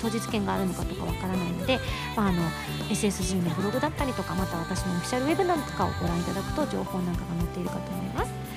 [0.00, 1.80] 当日券があるのかとかわからないので、
[2.16, 2.40] まあ、あの
[2.88, 8.47] SSG のブログだったりとかまた私のオフィシャルウェブなんかをご覧いただくと情報なんかが載っているかと思います。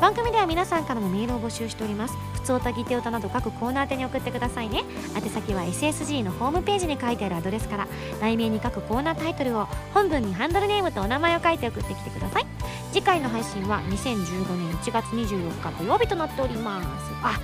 [0.00, 2.16] 番組では皆さんからのメールを募集しております。
[2.34, 4.84] 普通歌ぎて歌など各コーナー宛てに送ってくださいね。
[5.16, 7.88] 宛先は SSG のホームページに書いてあるアドレスから
[8.20, 12.46] 題名に書くコーナータイトルを本文にハンドルネームとお名前を書いて送ってきてください。
[12.92, 16.86] 次回の配信は2015年1月24日土曜日となっております。
[17.22, 17.40] あ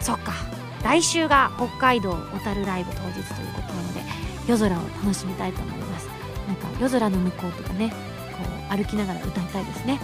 [0.00, 0.32] そっか。
[0.82, 4.00] 来週が北海道小樽ライブ当日ということなので
[4.48, 6.08] 夜空を楽しみたいと思います。
[6.48, 7.96] なんか夜空の向こうとかねこ
[8.74, 10.00] う歩きながら歌いたいですね。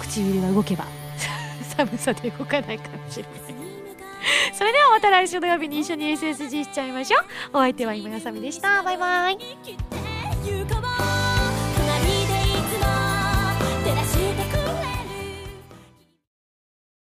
[0.00, 0.84] 唇が動けば。
[1.76, 3.54] 寒さで動かないかもしれない。
[4.52, 7.22] それではまた来週土曜日に一緒に SSG しちゃいましょう。
[7.54, 8.82] お相手は今やさみでした。
[8.82, 9.38] バイバイ。